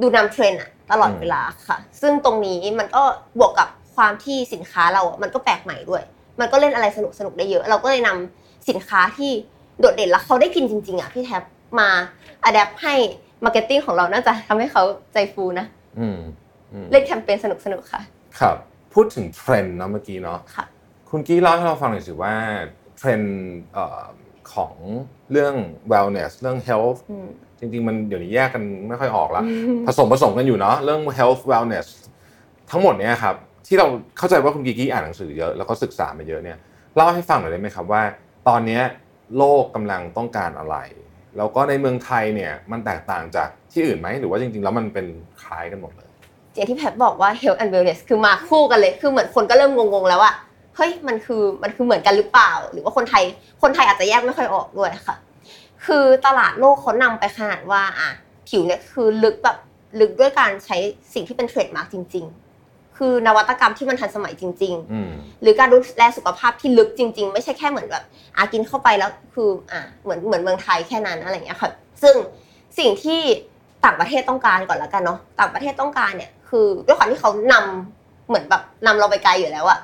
[0.01, 3.03] ดูนำเทรนด์อะตลอดอืมเวลาค่ะ ซึ่งตรงนี้มันก็
[3.38, 6.03] บวกกับความที่สินค้าเราอะมันก็แปลกใหม่ด้วย
[6.40, 9.33] มันก็เล่นอะไรสนุกสนุกได้เยอะ เราก็เลยนำสินค้าที่
[9.80, 11.42] โดดเด่นแล้วเขาได้กินจริง ๆอะพี่แท็ป
[11.78, 11.88] มา
[12.44, 12.94] adapt ให้
[13.44, 15.66] marketing ของเราน่าจะทำให้เขาใจฟูนะ
[15.98, 16.18] อืม
[16.72, 18.02] อืมเล่นแคมเปญสนุกๆค่ะ
[18.40, 18.56] ครับ
[18.94, 20.64] พูดถึงเทรนด์เนาะเมื่อกี้เนาะค่ะ
[21.10, 22.34] คุณกี้เล่าให้เราฟังหน่อยสิว่า
[22.96, 23.34] เทรนด์
[23.74, 24.02] เอ่อ
[24.52, 24.74] ของ
[25.30, 25.54] เรื่อง
[25.92, 27.26] wellness เรื่อง health อืม
[27.58, 29.42] จริง ๆ มันเดี๋ยวนี้แยกกันไม่ค่อยออกละ
[29.86, 31.86] ผสมผสมกันอยู่เนาะเรื่อง health wellness
[32.70, 33.34] ทั้งหมดเนี้ยครับ
[33.66, 33.86] ที่เรา
[34.18, 36.58] เข้าใจว่าคุณกิกกี้อ่านหนังสือเยอะแล้วก็ศึกษามาเยอะเนี่ย
[36.96, 38.02] เล่าให้ฟังหน่อยได้ไหมครับว่า
[38.48, 38.82] ตอนเนี้ย
[39.36, 40.76] โลกกำลังต้องการอะไร
[41.36, 45.06] แล้วก็ในเมืองไทยเนี่ยมันแตกต่างจากที่อื่นไหมหรือว่าจริงๆ แล้วมันเป็น
[45.42, 46.08] คล้ายกันหมดเลย
[46.54, 50.32] อย่างที่แพทบอกว่า health and wellness คือมาคู่กันเลย คือเหมือนคนก็เริ่มงงๆแล้วว่า
[50.76, 53.24] เฮ้ยมันคือมันคือเหมือนกันหรือเปล่า หรือว่าคนไทย
[53.62, 55.16] คนไทยอาจจะแยกไม่ค่อยออกด้วยค่ะ
[55.86, 58.10] คือตลาดโลกเขานำไปขนาดว่าอะ
[58.48, 59.56] ผิวเนี่ยคือลึกแบบ
[60.00, 60.76] ลึกด้วยการใช้
[61.14, 62.45] สิ่งที่เป็นเทรดมาร์กจริง ๆ
[62.96, 65.11] คือนวัตกรรมที่มันทันสมัยจริงๆอืม
[65.42, 68.04] หรือการดูแลสุขภาพที่ลึกจริง ๆ ไม่ใช่แค่เหมือนแบบ
[68.37, 71.70] อากินเข้าไปแล้วคืออ่าเหมือนเหมือนเมืองไทยแค่นั้นอะไรอย่างเงี้ยค่ะ
[72.02, 72.14] ซึ่ง
[72.78, 73.20] สิ่งที่
[73.85, 79.78] ต่างประเทศต้องการก่อนแล้วกันเนาะต่างประเทศต้องการเนี่ย คือด้วยความที่เขานำเหมือนแบบนำเราไปไกลอยู่แล้วอะ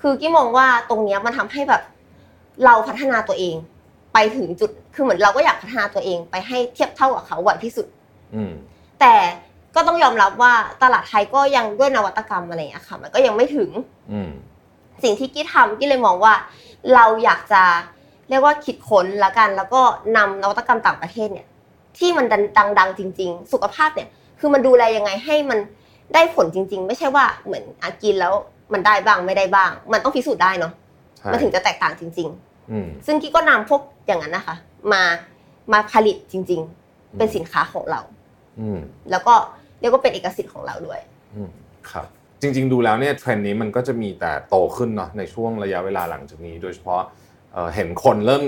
[0.00, 1.82] คือกี้มองว่าตรงเนี้ยมันทำให้แบบ
[2.64, 3.54] เราพัฒนาตัวเอง
[4.14, 7.86] ไปถึงจุดคือเหมือนเราก็อยากพัฒนาตัวเองไปให้เทียบเท่ากับเขาวันที่สุด
[8.34, 8.52] อืม
[9.00, 9.14] แต่
[9.74, 10.52] ก็ต้องยอมรับว่า
[10.82, 13.70] ตลาดไทยก็ยังด้วยนวัตกรรมอะไรอย่างเงี้ยค่ะ มันก็ยังไม่ถึง
[14.12, 14.30] อืม
[15.02, 16.34] สิ่งที่กี้ทำกี้เลยมองว่า
[16.94, 17.62] เราอยากจะ
[18.28, 19.80] เรียกว่าคิดค้นละกัน แล้วก็
[20.16, 21.46] นำนวัตกรรมต่างประเทศเนี่ย
[21.98, 22.26] ที่มัน
[22.78, 24.08] ดังๆจริง ๆ สุขภาพเนี่ย
[24.40, 25.58] คือมันดูแลยังไงให้มัน
[26.14, 28.32] ได้ผลจริง ๆ ไม่ใช่ว่าเหมือนอากินแล้ว
[28.72, 30.72] มันได้บ้างไม่ได้บ้าง มันต้องพิสูจน์ได้เนาะ
[31.18, 32.28] ใช่มันถึงจะแตกต่างจริง
[32.70, 34.56] อืมๆซึ่งกี้ก็นำพวกอย่างนั้นนะคะ
[34.92, 35.02] มา
[35.72, 38.00] มาผลิตจริง ๆ เป็นสินค้าของเรา
[38.60, 38.78] อืม
[39.10, 39.34] แล้วก็
[39.80, 41.00] เรียกว่าเป็นเอกสิทธิ์ของเราด้วย
[41.34, 41.50] อืม
[41.90, 42.06] ครับ
[42.40, 47.02] จริง ๆ ดูแล้วเนี่ยเทรนด์นี้มันก็จะมีแต่โตขึ้นเนาะในช่วงระยะเวลาหลังจากนี้ โดยเฉพาะ
[47.52, 48.44] เอ่อเห็นคนเริ่ม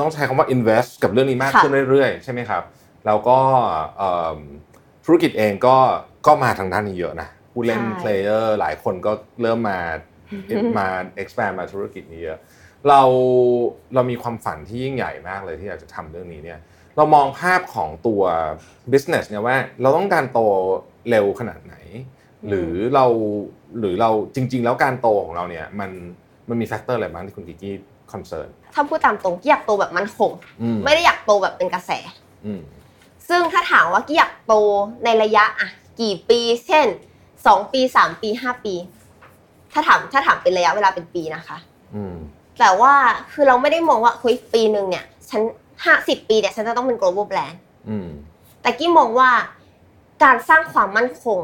[0.00, 2.62] ต้องใช้คำว่า invest กับเรื่องนี้มากค่ะขึ้นเรื่อยๆ ใช่ไหมครับ
[3.06, 3.38] แล้วก็
[3.96, 4.38] เอิ่ม
[5.04, 5.76] ธุรกิจเองก็
[6.26, 9.12] ก็มาทางด้านนี้เยอะนะผู้เล่นใช่ player หลายคนก็
[9.42, 9.78] เริ่มมา
[10.78, 10.88] มา
[11.22, 12.38] expand มาธุรกิจนี้เยอะ
[12.88, 13.02] เรา
[13.94, 16.58] เรามีความฝันที่ยิ่งใหญ่มากเลยที่อยากจะทำเรื่องนี้เนี่ย
[16.96, 18.22] เรามองภาพของตัว
[18.92, 20.40] business เนี่ยว่าเราต้องการโต
[21.10, 21.74] เร็วขนาดไหน
[22.48, 23.06] หรือเรา
[23.78, 25.90] หรือเราจริง ๆ แล้วการโตของเราเนี่ยมัน
[26.48, 27.74] มันมี factor อะไรบ้างที่คุณกิกกี้
[28.12, 30.30] คอนเซิร์นถ้าพูดตามตรงกี้อยากโตแบบมั่นคง
[30.84, 31.90] ไม่ได้อยากโตแบบเป็นกระแส
[32.46, 32.60] อืม
[33.28, 34.54] ซึ่งถ้าถามว่ากี้อยากโต
[35.04, 35.68] ในระยะอะ
[36.00, 36.86] กี่ปี เช่น
[37.46, 38.74] สองปีสามปีห้าปี
[39.72, 41.56] ถ้าถามถ้าถามเป็นระยะเวลาเป็นปีนะคะ
[41.94, 42.16] อืม
[42.60, 42.92] แต่ว่า
[43.32, 45.42] คือเราไม่ได้มองว่าเฮ้ยปีหนึ่งเนี่ย ฉัน
[45.84, 47.56] ห้าสิบปีเนี่ยฉันจะต้องเป็น global brand
[47.88, 48.08] อืม
[48.62, 49.30] แต่กี้มองว่า
[50.24, 51.38] การสร้างความมั่นคง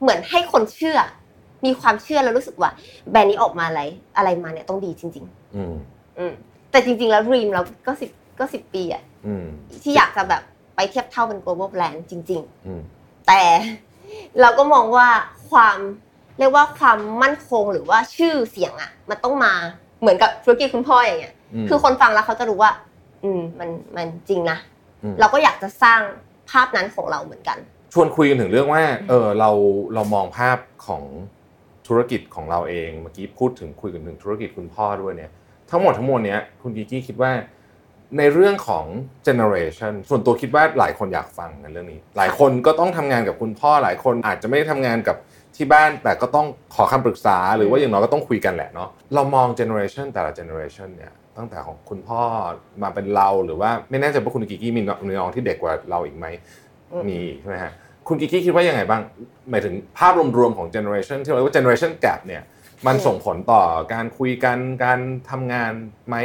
[0.00, 0.98] เหมือนให้คนเชื่อ
[1.64, 2.70] มีความเชื่อแล้วรู้สึกว่า
[3.10, 3.82] แบรนด์นี้ออกมาอะไร
[4.16, 5.24] อะไรมาเนี่ยต้องดีจริง
[5.56, 6.32] อืมๆอืม
[6.70, 9.44] แต่จริง ๆ แล้ว dream เราก็สิบก็สิบปีอะอืม
[9.82, 10.42] ที่อยากจะแบบ
[10.76, 12.80] ไปเทียบเท่าเป็น global brand จริงๆอืม
[13.26, 13.42] แต่
[14.40, 15.08] เราก็มองว่า
[15.50, 15.76] ความ
[16.38, 19.52] เรียกว่าความมั่นคงหรือว่าชื่อเสียงอะ มันต้องมา
[20.00, 22.70] เหมือนกับธุรกิจคุณพ่ออย่างเงี้ยอืมคือคนฟังแล้วเขาจะรู้ว่า
[23.24, 24.58] อืมมันมันจริงนะ
[25.02, 26.00] อืมเราก็อยากจะสร้าง
[26.50, 27.58] ภาพนั้นของเราเหมือนกัน
[27.92, 29.50] ชวนคุยกันถึงเรื่องว่าเออเรา
[29.94, 31.02] เรามองภาพของ
[31.86, 35.30] ธุรกิจของเราเองเมื่อกี้พูดถึงคุยกันถึงธุรกิจคุณพ่อด้วยเนี่ย
[35.70, 37.32] ทั้งหมดทั้งมวลเนี้ยคุณกิกกี้คิดว่า
[38.18, 38.84] ในเรื่องของ
[39.26, 45.16] generation ส่วนตัวคิดว่าหลายคนอยากฟังในเรื่องนี้ หลายคนก็ต้องทำงานกับคุณพ่อหลายคนอาจจะไม่ได้ทำงานกับ
[45.56, 52.22] ที่บ้านแต่ก็ต้องขอคำปรึกษา หรือว่าอย่างน้อยก็ต้องคุยกันแหละเนาะเรามอง generation แต่ละ generation เนี่ย ตั้งแต่ของคุณพ่อ
[52.82, 54.82] มาเป็นเราหรือว่าไม่แน่ใจว่าคุณกิกกี้มี
[55.18, 56.26] น้องที่เด็กกว่าเราอีกไหม
[56.92, 57.72] อืมมีใช่ไหมฮะ
[58.08, 59.02] คุณกิกกี้คิดว่ายังไงบ้าง
[59.50, 62.42] หมายถึงภาพรวมๆของ generation ที่เราเรียกว่า generation gap เนี่ย
[62.86, 64.98] มันส่งผลต่อการคุยกันการ
[65.30, 65.72] ทำงาน
[66.08, 66.16] ไหม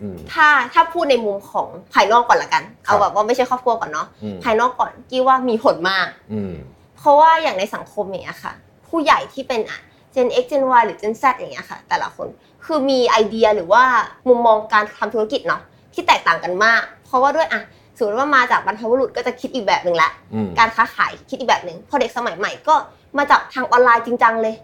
[0.00, 6.52] อืมถ้าถ้าพูดในมุมของภายนอกก่อนละกัน เอาครับแบบว่าไม่ใช่ครอบครัวก่อนเนาะอืมภายนอกก่อนกี้ว่ามีผลมากอืม
[6.98, 8.52] เพราะว่าอย่างในสังคมอย่างเงี้ยค่ะ
[8.88, 9.80] ผู้ใหญ่ที่เป็นอะ
[10.14, 12.28] Gen X Gen Y หรือ Gen Z อย่างเงี้ยค่ะ แต่ละคน
[12.64, 13.82] คือมีไอเดียหรือว่า
[14.28, 15.62] มุมมองการทำธุรกิจเนาะ
[15.94, 17.62] ที่แตกต่างกันมาก เพราะว่าด้วยอะ
[17.96, 22.74] สมมติว่ามาจากบรรพบุรุษก็จะคิดอีกแบบหนึ่งละอืมการค้าขายคิดอีกแบบหนึ่งพอเด็กสมัยใหม่ก็
[23.18, 24.54] มาจากทางออนไลน์จริงจังเลย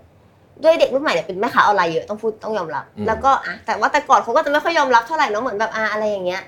[0.65, 6.43] ด้วยเด็กรุ่นใหม่เนี่ยเป็นแม่ค้าออนไลน์เยอะต้องพูดต้องยอมรับ แล้วก็อะแต่ว่าแต่ก่อนเขาก็จะไม่ค่อยยอมรับเท่าไหร่เนาะเหมือนแบบอะอะไรอย่างเงี้ย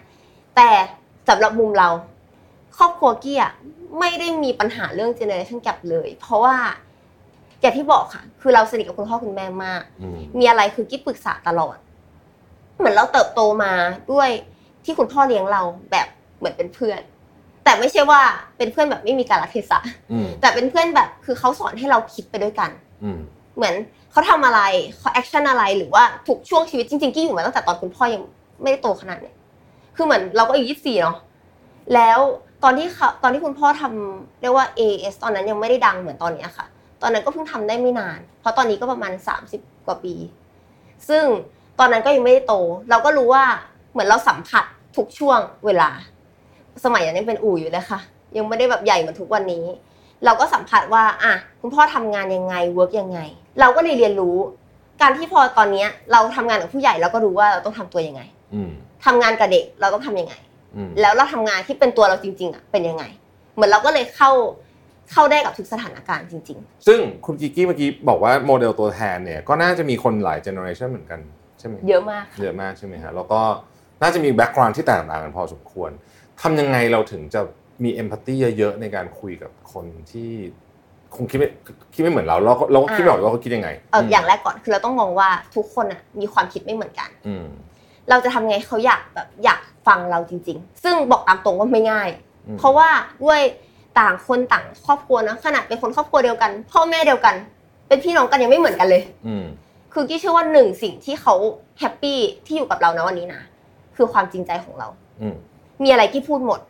[0.56, 0.68] แต่
[1.28, 1.88] สำหรับมุมเรา
[2.78, 3.52] ครอบครัวกี้อะ
[4.00, 6.56] ไม่ได้มีปัญหาเรื่อง generation gap เลย เพราะว่า
[7.62, 11.76] อย่างที่บอกค่ะ คือเราสนิทกับคุณพ่อคุณแม่มากอืมมีอะไรคือกี้ปรึกษาตลอด
[12.78, 13.72] เหมือนเราเติบโตมา
[14.12, 14.28] ด้วย
[14.84, 16.06] ที่คุณพ่อเลี้ยงเราแบบ
[16.38, 17.00] เหมือนเป็นเพื่อน
[17.64, 18.20] แต่ไม่ใช่ว่า
[18.56, 19.78] เป็นเพื่อนแบบไม่มีการรัเทศะ
[20.12, 22.70] อืมแต่เป็นเพื่อนแบบคือเขาสอนให้เราคิดไปด้วยกัน
[23.04, 23.18] อืม
[23.56, 23.74] เหมือน
[24.10, 24.60] เขาทำอะไร
[24.98, 28.22] เขา action อะไรหรือว่าทุกช่วงชีวิตจริงๆกี้อยู่มาตั้งแต่ตอนคุณพ่อยัง
[28.62, 29.36] ไม่ได้โตขนาดเนี้ย
[29.96, 31.16] คือเหมือนเราก็อายุยี่สิบสี่เนาะ
[31.94, 32.18] แล้ว
[32.62, 36.66] ตอนที่เขาตอนที่คุณพ่อทำเรียกว่า AAS ตอนนั้นยังไม่ได้ดังเหมือนตอนเนี้ยค่ะ
[37.02, 39.12] ตอนนั้นก็เพิ่งทำได้ไม่นาน เพราะตอนนี้ก็ประมาณ
[39.50, 40.14] 30 กว่าปี
[41.08, 41.24] ซึ่ง
[41.78, 42.54] ตอนนั้นก็ยังไม่ได้โต
[42.90, 43.44] เราก็รู้ว่า
[43.92, 44.64] เหมือนเราสัมผัส
[44.96, 45.90] ทุกช่วงเวลา
[46.84, 48.00] สมัยนั้นยังเป็นอู่อยู่เลยค่ะ
[48.36, 49.64] ยังไม่ได้แบบใหญ่เหมือนทุกวันนี้
[50.24, 53.20] เราก็สัมผัสว่าอะคุณพ่อทำงานยังไง work ยังไง
[53.60, 54.36] เราก็เลยเรียนรู้
[55.00, 58.22] การที่พอตอนเนี้ยเราทำงานกับผู้ใหญ่เราก็รู้ว่าเราต้องทำตัวยังไง
[58.54, 58.70] อืม
[59.04, 60.34] ทำงานกับเด็กเราต้องทำยังไง
[60.76, 63.04] อืมแล้วเราทำงานที่เป็นตัวเราจริง ๆอะเป็นยังไง
[63.54, 64.30] เหมือนเราก็เลยเข้า
[65.12, 71.20] เข้าได้กับทุกสถานการณ์จริงซึ่งคุณกิกกี้เมื่อกี้บอกว่าโมเดลตัวแทนเนี่ยก็น่าจะมีคนหลาย generation เหมือนกัน
[71.58, 73.40] ใช่ไหมๆเยอะมากค่ะเยอะมากใช่ไหมฮะแล้วก็
[74.02, 75.90] น่าจะมี background ที่แตกต่างกันพอสมควร
[76.42, 77.40] ทำยังไงเราถึงจะ
[77.84, 80.30] มี empathy เยอะๆในการคุยกับคนที่
[81.14, 81.48] คงคิดไม่
[81.94, 87.46] คิดไม่เหมือนเราเราก็เราก็คิดไม่ออกว่าเขาคิดยังไงเอออย่างแรกก่อนคือเราต้องมองว่าทุกคนอะมีความคิดไม่เหมือนกันอืม
[88.10, 92.08] เราจะทำไงเขาอยากแบบอยากฟังเราจริง ๆ ซึ่งบอกตามตรงว่าไม่ง่าย
[92.48, 92.88] อืมเพราะว่า
[93.24, 93.40] ด้วย
[93.98, 97.34] ต่างคนต่างครอบครัวนะขนาดเป็นคนครอบครัวเดียวกัน พ่อแม่เดียวกัน
[97.88, 99.44] เป็นพี่น้องกันยังไม่เหมือนกันเลยอืม
[99.92, 101.34] คือกี้เชื่อว่าหนึ่งสิ่งที่เขา
[101.78, 103.42] happy ที่อยู่กับเรานะวันนี้นะ
[103.96, 104.88] คือความจริงใจของเรา
[105.20, 105.34] อืม
[105.82, 106.60] มีอะไรกี้พูดหมด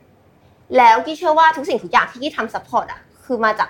[0.77, 3.69] แล้วกี้เชื่อว่าทุกสิ่งทุกอย่างที่กี้ทำ support อะคือมาจาก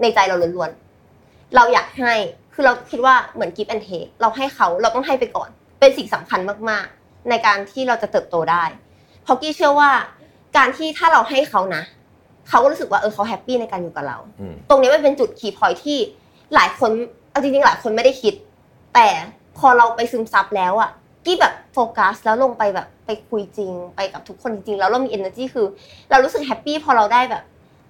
[0.00, 2.12] ในใจเราล้วนๆเราอยากให้
[2.54, 5.48] คือเราคิดว่าเหมือน give and take เราให้เขาเราต้องให้ไปก่อน
[5.80, 8.64] เป็นสิ่งสำคัญมากๆ ในการที่เราจะเติบโตได้
[9.22, 9.90] เพราะกี้เชื่อว่า
[10.56, 11.82] การที่ถ้าเราให้เขานะ
[12.48, 15.98] เขาก็รู้สึกว่าเออเขา happy ในการอยู่กับเราอืมตรงนี้มันเป็นจุด key point ที่
[16.54, 16.90] หลายคน
[17.30, 18.34] เอาจริงๆหลายคนไม่ได้คิด
[18.94, 19.08] แต่
[19.58, 20.90] พอเราไปซึมซับแล้วอะ
[21.24, 25.66] กี้แบบโฟกัสแล้วลงไปแบบไปคุยจริง ไปกับทุกคนจริงๆแล้วเรามี energy คือ
[26.10, 27.42] เรารู้สึก happy พอเราได้แบบ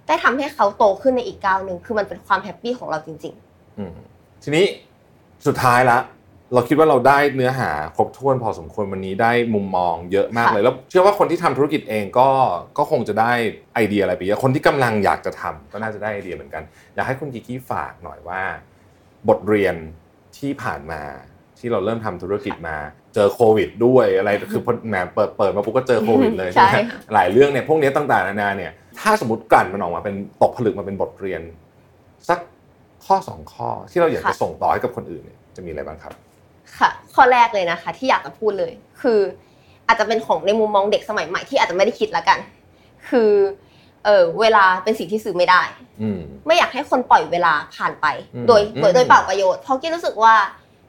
[0.07, 3.33] ได้ทำให้เขาโตขึ้นในอีกก้าวหนึ่งคือมันเป็นความ happy ของเราจริง
[3.77, 3.91] อืม
[4.43, 4.65] ทีนี้
[5.47, 5.97] สุดท้ายละ
[6.53, 12.29] เราคิดว่าเราได้เนื้อหาครบถ้วนพอสมควรวันนี้ได้มุมมองเยอะมากค่ะเลย แล้วเชื่อว่าคนที่ทำธุรกิจเองก็
[12.77, 13.31] ก็คงจะได้
[13.75, 16.63] ไอเดียอะไรไปเยอะคนที่กำลังอยากจะทำก็น่าจะได้ไอเดียเหมือนกัน
[16.95, 18.41] อยากให้คุณกิกกี้ฝากหน่อยว่า
[19.29, 19.75] บทเรียน
[20.37, 21.01] ที่ผ่านมา
[21.59, 22.77] ที่เราเริ่มทำธุรกิจมา
[23.15, 26.79] เจอโควิด ด้วยอะไรคือพอแหมเปิดเปิดมาปุ๊บก็เจอโควิดเลยใช่ใช่ไหม
[27.13, 31.41] หลายเรื่องเนี่ยพวกนี้ต่างๆนานาเนี่ย ถ้าสมมติกลั่นมันออกมาเป็นตกผลึกมาเป็นบทเรียน
[32.29, 32.39] สัก
[33.05, 36.13] ข้อสองข้อที่เราอยากจะส่งต่อให้กับคนอื่นเนี่ยจะมีอะไรบ้างครับ
[36.79, 39.19] ค่ะ ข้อแรกเลยนะคะ ที่อยากจะพูดเลย คือ
[39.87, 42.39] อาจจะเป็นของในมุมมองเด็กสมัยใหม่ที่อาจจะไม่ได้คิดละกัน
[43.09, 43.31] คือ
[44.05, 45.61] เออเวลาเป็นสิ่งที่ซื้อไม่ได้
[46.01, 50.35] อืมไม่อยากให้คนปล่อยเวลาผ่านไปอืมโดยอืมโดยโดยเปล่าประโยชน์เพราะกี้รู้สึกว่า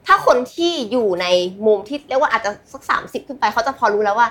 [0.06, 1.26] ถ้าคนที่อยู่ใน
[1.66, 4.28] มุมที่เรียกว่าอาจจะสักสามสิบขึ้นไปเขาจะพอรู้แล้วว่า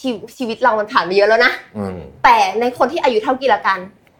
[0.00, 3.78] ชีวิตชีวิตเรามันผ่านไปเยอะแล้วนะอืมแต่ในคนที่อายุเท่ากี้ละกัน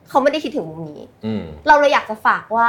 [0.09, 2.69] เขาไม่ได้คิดถึงมุมนี้อืมเราเลยอยากจะฝากว่า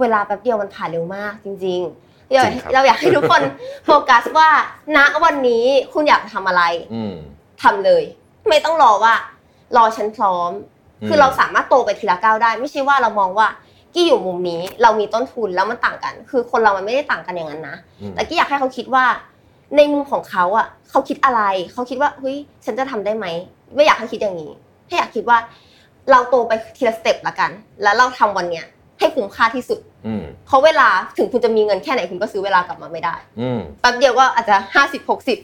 [0.00, 3.42] เวลาแป๊บเดียวมันผ่านเร็วมากจริง ๆ เราอยากจริงครับเราอยากให้ทุกคน
[3.84, 4.48] โฟกัสว่า
[4.96, 6.62] ณวันนี้คุณอยากทำอะไร
[6.94, 7.14] อืม
[7.62, 8.04] ทำเลย
[8.48, 9.14] ไม่ต้องรอว่า
[9.76, 10.50] รอฉันพร้อม
[11.00, 13.48] อืมคือเราสามารถโตไปทีละก้าวได้ ไม่ใช่ว่าเรามองว่า
[13.94, 19.04] กี้อยู่มุมนี้ เรามีต้นทุนแล้วมันต่างกัน คือคนเรามันไม่ได้ต่างกันอย่างนั้นนะอืมแต่กี้อยากให้เขาคิดว่า
[19.76, 23.26] ในมุมของเขาอะเขาคิดอะไร เขาคิดว่าเฮ้ยฉันจะทำได้ไหม
[23.74, 24.52] ไม่อยากให้คิดอย่างนี้
[24.88, 25.38] ให้อยากคิดว่า
[26.10, 27.50] เราโตไปทีละสเต็ปละกัน
[27.82, 28.66] แล้วเราทำวันเนี้ย
[29.00, 35.38] ให้คุ้มค่าที่สุดอืมเพราะเวลาถึงคุณจะมีเงินแค่ไหนคุณก็ซื้อเวลากลับมาไม่ได้อืมแป๊บเดียวก็อาจจะห้าสิบหกสิบ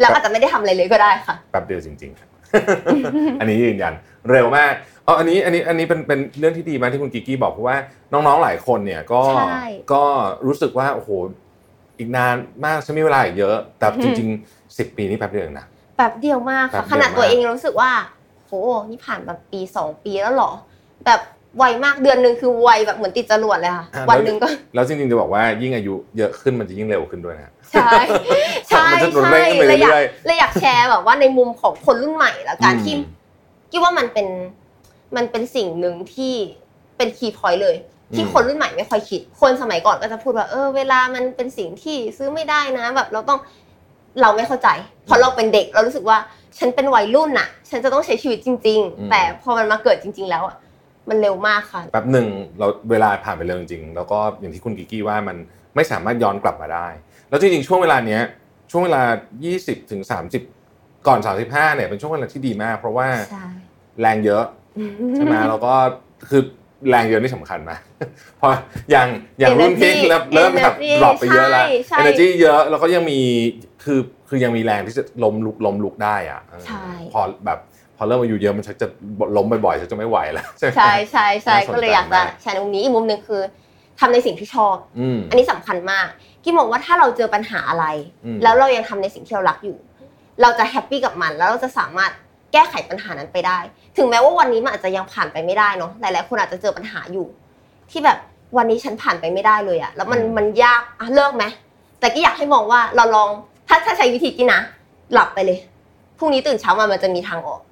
[0.00, 2.28] แล้วอาจจะไม่ได้ทำอะไรเลยก็ได้ค่ะแป๊บเดียวจริงๆครับ
[3.40, 3.94] อันนี้ยืนยัน
[4.30, 4.72] เร็วมาก
[5.06, 7.76] อ๋ออันนี้อันนี้อันนี้เป็นเป็นเรื่องที่ดีมากที่คุณกิกกี้บอกเพราะว่า
[8.12, 10.02] น้องๆหลายคนเนี่ยก็ใช่ก็
[10.46, 11.10] รู้สึกว่าโอ้โห
[11.98, 17.90] อีกนานมากฉันมีเวลาอีกเยอะแต่อือฮึจริงๆสิบปีนี่แป๊บเดียวเองนะแป๊บเดียวมากแป๊ค่ะบเดียวขนาดตัวมากเองยังรู้สึกว่า
[18.46, 18.52] โห
[18.90, 20.50] นี่ผ่านแบบปีสองปีแล้วเหรอ
[21.06, 21.20] แบบ
[21.58, 27.90] ไวมากเดือนหนึ่งคือไวแบบเหมือนติดจรวดเลยค่ะ วันหนึ่งก็ แล้วจริงๆจะบอกว่ายิ่งอายุเยอะขึ้นมันจะยิ่งเร็วขึ้นด้วยนะ ใช่
[28.68, 32.94] ใช่มันจะใช่เร่งไปเลยอยากเรื่อยเลยอยากแชร์แบบว่าในมุมของคนรุ่นใหม่แล้วกันอืมที่
[33.70, 34.26] คิดว่ามันเป็น
[35.16, 36.34] มันเป็นสิ่งหนึ่งที่
[36.96, 37.76] เป็นคีย์พอยต์เลย
[38.14, 43.38] ที่คนรุ่นใหม่ไม่ค่อยคิด คนสมัยก่อนก็จะพูดว่าเออเวลามันเป็นสิ่งที่ซื้อไม่ได้นะ แบบเราต้อง
[44.20, 44.68] เราไม่เข้าใจ
[45.04, 46.18] เพราะเราเป็นเด็กเรารู้สึกว่า
[46.58, 50.56] ฉันเป็นวัยรุ่นน่ะ ฉันจะต้องใช้ชีวิตจริง ๆ แต่พอมันมาเกิดจริง ๆ แล้วอะ
[51.08, 52.26] มันเร็วมากค่ะแป๊บหนึ่ง
[52.58, 55.36] เราเวลาผ่านไปเร็วจริงๆแล้วก็อย่างที่คุณกิกกี้ว่ามัน
[55.74, 56.88] ไม่สามารถย้อนกลับมาได้
[57.28, 58.22] แล้วจริงๆช่วงเวลาเนี้ย
[58.70, 59.02] ช่วงเวลา
[59.46, 60.02] 20ถึง
[60.54, 63.46] 30 ก่อน 35เนี่ยเป็นช่วงเวลาที่ดีมาก เพราะว่าใช่
[64.00, 64.44] แรงเยอะ
[65.16, 65.74] ใช่ไหมแล้วก็
[66.28, 66.42] คือ
[66.90, 67.72] แรงเยอะนี่สำคัญไหม
[68.38, 68.50] เพราะ
[68.90, 73.20] อย่างอย่างรุ่นพี่ Energy เริ่มเริ่มแบบ Energy ดรอปไปเยอะแล้วใช่ใช่ energy เยอะแล้วก็ยังมี
[73.84, 77.58] คือคือยังมีแรงที่จะล้มลุกล้มลุกได้อะเออใช่พอแบบ
[77.96, 78.88] พอเริ่มอายุเยอะมันชักจะ
[79.36, 83.40] ล้มบ่อยๆชักจะไม่ไหวแล้วใช่ไหมใช่ใช่ใช่น่าสนใจก็เลยอยากจะมากแชร์ในมุมนี้อีกมุมหนึ่งคือ
[84.00, 86.06] ทำในสิ่งที่ชอบอืมอันนี้สำคัญมาก
[86.42, 87.84] กี้มองว่าถ้าเราเจอปัญหาอะไร
[88.24, 89.76] อืมแล้วเรายังทำในสิ่งที่เรารักอยู่
[90.42, 92.10] เราจะ happy กับมันแล้วเราจะสามารถ
[92.52, 93.58] แก้ไขปัญหานั้นไปได้
[93.96, 97.26] ถึงแม้ว่าวันนี้มันอาจจะยังผ่านไปไม่ได้เนาะหลายๆคนอาจจะเจอปัญหาอยู่
[97.90, 98.18] ที่แบบ
[98.56, 101.44] วันนี้ฉันผ่านไปไม่ได้เลยอะแล้วมันมันยากอะเลิกไหม
[102.00, 103.28] แต่ก็อยากให้มองว่าเราลอง
[103.68, 104.60] ถ้าถ้าใช้วิธีกี้นะ
[105.12, 105.58] หลับไปเลย
[106.18, 107.71] พรุ่งนี้ตื่นเช้ามามันจะมีทางออกอ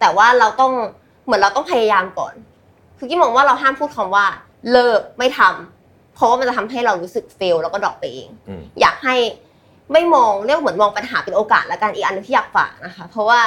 [0.00, 0.72] แต่ว่าเราต้อง
[1.24, 2.34] เหมือนเราต้องพยายามก่อน
[2.98, 4.26] คือกี้มองว่าเราห้ามพูดคำว่า
[4.70, 9.16] เลิกไม่ทำเพราะว่ามันจะทำให้เรารู้สึก fail แล้วก็ drop ไปเองอืมอยากให้
[9.92, 13.40] ไม่มองเรียกว่าเหมือนมองปัญหาเป็นโอกาสละกันอีกอันหนึ่งที่อยากฝากนะคะ เพราะว่า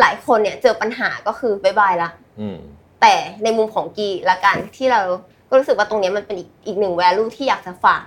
[0.00, 2.58] หลายคนเนี่ยเจอปัญหาก็คือ bye bye ละอืม
[3.00, 5.00] แต่ในมุมของกี้ละกันที่เรา
[5.48, 8.02] ก็รู้สึกว่าตรงเนี้ยมันเป็นอีกอีกหนึ่ง value ที่อยากจะฝาก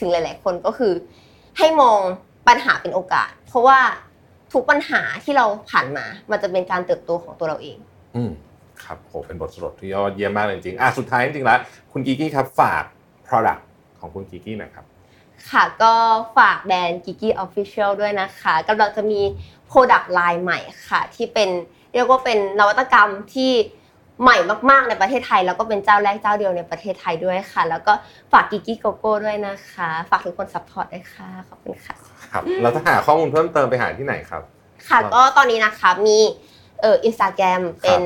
[0.00, 0.92] ถึงหลาย ๆ คนก็คือ
[1.58, 2.00] ให้มอง
[2.48, 3.78] ปัญหาเป็นโอกาส เพราะว่า
[4.54, 7.78] ทุกปัญหาที่เราผ่านมา มันจะเป็นการเติบโตของตัวเราเอง
[8.16, 8.30] อืม
[8.84, 11.58] ครับโหเป็นบทสรุปที่ยอดเยี่ยมมากเลยจริงๆอะสุดท้ายจริงๆแล้ว
[11.92, 12.84] คุณกิกกี้ครับฝาก
[13.26, 13.62] product
[14.00, 14.84] ของคุณกิกกี้หน่อยครับ
[15.50, 15.94] ค่ะก็
[16.38, 19.20] ฝากแบรนด์ KIKI Official ด้วยนะคะกำลังจะมี
[19.70, 21.48] Product Line ใหม่ค่ะ ที่เป็น
[21.94, 23.52] เรียกว่าเป็นนวัตกรรมที่
[24.22, 24.36] ใหม่
[24.70, 27.92] มากๆในประเทศไทย แล้วก็เป็นเจ้าแรกเจ้าเดียวในประเทศไทยด้วยค่ะ แล้วก็
[28.32, 34.42] ฝาก KIKI Coco ด้วยนะคะ ฝากทุกคน support ด้วยค่ะขอบคุณค่ะ ครับแล้วถ้าหาข้อมูลเพิ่มเติมไปหาที่ไหนครับ
[34.88, 36.18] ค่ะก็ตอนนี้นะคะมี
[36.80, 38.00] เอ่ออินสตาแกรมเป็น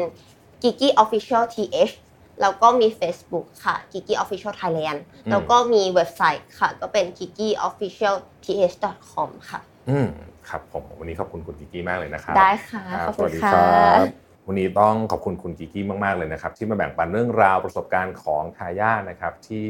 [0.63, 1.95] Gigi Official TH
[2.41, 8.15] แล้วก็มี Facebook ค่ะ Gigi Official Thailand อืมแล้วก็มีเว็บไซต์ค่ะ ก็เป็น Gigi Official
[8.45, 8.77] TH
[9.13, 9.61] com ค่ะ
[9.91, 10.09] อืม
[10.49, 14.07] ครับผมวันนี้ขอบคุณคุณกิกกี้มากเลยนะครับ ได้ค่ะครับขอบสคุวัณสดีค่ะครับ
[14.47, 19.67] วันนี้ต้องขอบคุณคุณกิกกี้มากๆเลยนะครับ ที่มาแบ่งปันเรื่องราวประสบการณ์ของทายาทนะครับที่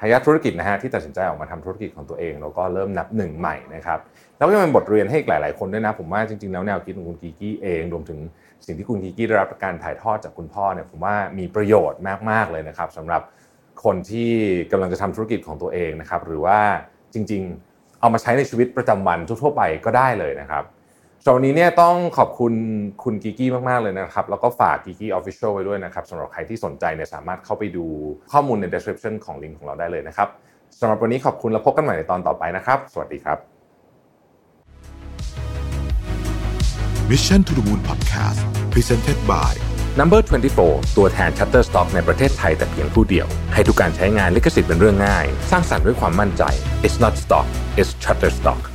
[0.00, 3.98] ทายาทธุรกิจนะฮะที่ตัดสินใจออกมาทำธุรกิจของตัวเองแล้วก็เริ่มนับหนึ่งใหม่นะครับ
[4.36, 8.18] แล้วก็จะเป็นบทเรียนให้อีกหลาย ๆ คนด้วยนะ ผมว่าจริง ๆ แล้วแนวคิดของคุณกิกกี้เองรวมถึง
[8.66, 13.22] สิ่งที่คุณกิกกี้ได้รับการถ่ายทอดจากคุณพ่อเนี่ยผมว่ามีประโยชน์มาก ๆ เลยนะครับสำหรับ
[13.84, 14.30] คนที่
[14.70, 16.58] กำลังจะทำธุรกิจของตัวเองนะครับหรือว่า
[17.14, 20.64] จริง ๆ เอามาใช้ในชีวิตประจำวันทั่ว ๆ ไปก็ได้เลยนะครับ
[21.26, 22.52] สำหรับวันนี้เนี่ยต้องขอบคุณ
[23.04, 27.86] คุณกิกกี้มาก ๆ เลยนะครับ แล้วก็ฝาก KIKI Official ไว้ด้วยนะครับสำหรับใครที่สนใจเนี่ยสามารถเข้าไปดู
[28.32, 30.28] ข้อมูลใน description ของลิงก์ของเราได้เลยนะครับ
[30.80, 33.38] สำหรับวันนี้ขอบคุณแล้วพบกันใหม่ในตอนต่อไปนะครับ สวัสดีครับ
[37.10, 38.40] Mission to the Moon Podcast
[38.72, 39.52] Presented by
[40.00, 40.20] Number
[40.58, 46.42] 24 ตัวแทน Shutterstock ในประเทศไทยแต่เพียงผู้เดียว ให้ทุกการใช้งานลิขสิทธิ์เป็นเรื่องง่าย สร้างสรรค์ด้วยความมั่นใจ
[46.86, 47.46] It's not stock
[47.80, 48.73] it's Shutterstock